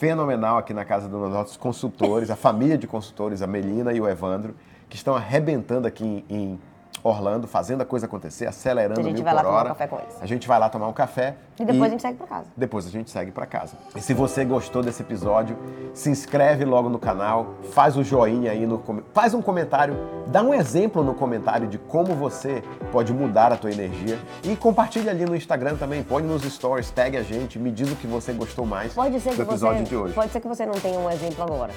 fenomenal 0.00 0.56
aqui 0.56 0.72
na 0.72 0.82
casa 0.82 1.06
dos 1.06 1.30
nossos 1.30 1.58
consultores, 1.58 2.30
a 2.30 2.36
família 2.36 2.78
de 2.78 2.86
consultores, 2.86 3.42
a 3.42 3.46
Melina 3.46 3.92
e 3.92 4.00
o 4.00 4.08
Evandro, 4.08 4.54
que 4.88 4.96
estão 4.96 5.14
arrebentando 5.14 5.86
aqui 5.86 6.02
em, 6.02 6.24
em 6.30 6.60
Orlando, 7.02 7.46
fazendo 7.46 7.80
a 7.82 7.84
coisa 7.84 8.06
acontecer, 8.06 8.46
acelerando 8.46 9.00
A 9.00 9.02
gente 9.02 9.14
mil 9.14 9.24
vai 9.24 9.34
lá 9.34 9.40
por 9.40 9.46
tomar 9.46 9.56
um 9.56 9.60
hora. 9.60 9.68
café 9.70 9.86
com 9.86 9.96
eles. 9.96 10.16
A 10.20 10.26
gente 10.26 10.48
vai 10.48 10.58
lá 10.58 10.68
tomar 10.68 10.88
um 10.88 10.92
café. 10.92 11.36
E 11.58 11.64
depois 11.64 11.84
a 11.84 11.88
gente 11.88 12.02
segue 12.02 12.16
pra 12.18 12.26
casa. 12.26 12.46
Depois 12.56 12.86
a 12.86 12.90
gente 12.90 13.10
segue 13.10 13.30
para 13.30 13.46
casa. 13.46 13.76
E 13.94 14.00
se 14.00 14.14
você 14.14 14.44
gostou 14.44 14.82
desse 14.82 15.02
episódio, 15.02 15.56
se 15.92 16.10
inscreve 16.10 16.64
logo 16.64 16.88
no 16.88 16.98
canal, 16.98 17.54
faz 17.72 17.96
o 17.96 18.02
joinha 18.02 18.50
aí 18.50 18.66
no 18.66 18.82
faz 19.12 19.34
um 19.34 19.42
comentário, 19.42 19.94
dá 20.26 20.42
um 20.42 20.54
exemplo 20.54 21.02
no 21.04 21.14
comentário 21.14 21.68
de 21.68 21.78
como 21.78 22.14
você 22.14 22.62
pode 22.90 23.12
mudar 23.12 23.52
a 23.52 23.56
tua 23.56 23.70
energia 23.70 24.18
e 24.42 24.56
compartilha 24.56 25.10
ali 25.10 25.24
no 25.24 25.36
Instagram 25.36 25.76
também, 25.76 26.02
põe 26.02 26.22
nos 26.22 26.42
stories, 26.42 26.90
tag 26.90 27.16
a 27.16 27.22
gente, 27.22 27.58
me 27.58 27.70
diz 27.70 27.90
o 27.90 27.96
que 27.96 28.06
você 28.06 28.32
gostou 28.32 28.64
mais 28.66 28.94
Pode 28.94 29.20
ser 29.20 29.34
do 29.34 29.42
episódio 29.42 29.80
você, 29.80 29.88
de 29.88 29.96
hoje. 29.96 30.14
pode 30.14 30.32
ser 30.32 30.40
que 30.40 30.48
você 30.48 30.64
não 30.66 30.74
tenha 30.74 30.98
um 30.98 31.10
exemplo 31.10 31.44
agora, 31.44 31.72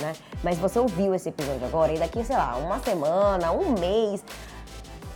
né? 0.00 0.12
Mas 0.42 0.58
você 0.58 0.78
ouviu 0.78 1.14
esse 1.14 1.28
episódio 1.28 1.64
agora 1.66 1.92
e 1.92 1.98
daqui, 1.98 2.24
sei 2.24 2.36
lá, 2.36 2.56
uma 2.56 2.78
semana, 2.78 3.52
um 3.52 3.78
mês, 3.78 4.24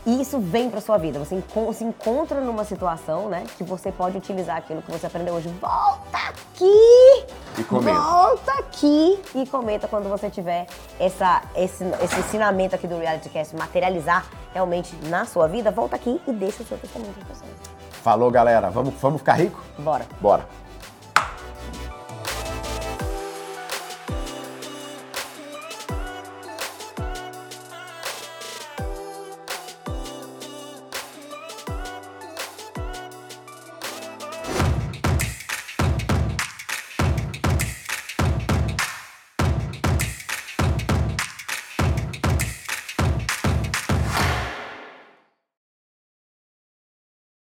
isso 0.07 0.39
vem 0.41 0.71
pra 0.71 0.81
sua 0.81 0.97
vida. 0.99 1.19
Você 1.19 1.35
enco- 1.35 1.73
se 1.75 1.85
encontra 1.85 2.41
numa 2.41 2.65
situação, 2.65 3.29
né, 3.29 3.45
que 3.57 3.65
você 3.65 3.93
pode 3.93 4.17
utilizar 4.17 4.57
aquilo 4.57 4.81
que 4.83 4.91
você 4.91 5.07
aprendeu 5.07 5.35
hoje. 5.35 5.49
Volta 5.61 6.19
aqui! 6.29 7.25
E 7.59 7.65
comenta. 7.65 8.01
Volta 8.01 8.53
aqui 8.53 9.21
e 9.35 9.47
comenta 9.47 9.87
quando 9.89 10.09
você 10.09 10.31
tiver 10.31 10.67
essa, 10.99 11.43
esse, 11.55 11.85
esse 12.03 12.21
ensinamento 12.21 12.75
aqui 12.75 12.87
do 12.87 12.97
Reality 12.99 13.29
Cast 13.29 13.55
materializar 13.57 14.27
realmente 14.55 14.95
na 15.09 15.25
sua 15.27 15.47
vida. 15.49 15.71
Volta 15.71 15.97
aqui 15.97 16.21
e 16.27 16.33
deixa 16.33 16.63
o 16.63 16.67
seu 16.67 16.79
testemunho 16.79 17.13
pra 17.13 17.35
você. 17.35 17.45
Falou, 18.03 18.31
galera. 18.31 18.71
Vamos, 18.71 18.95
vamos 18.95 19.19
ficar 19.21 19.35
rico? 19.35 19.63
Bora. 19.79 20.07
Bora. 20.21 20.47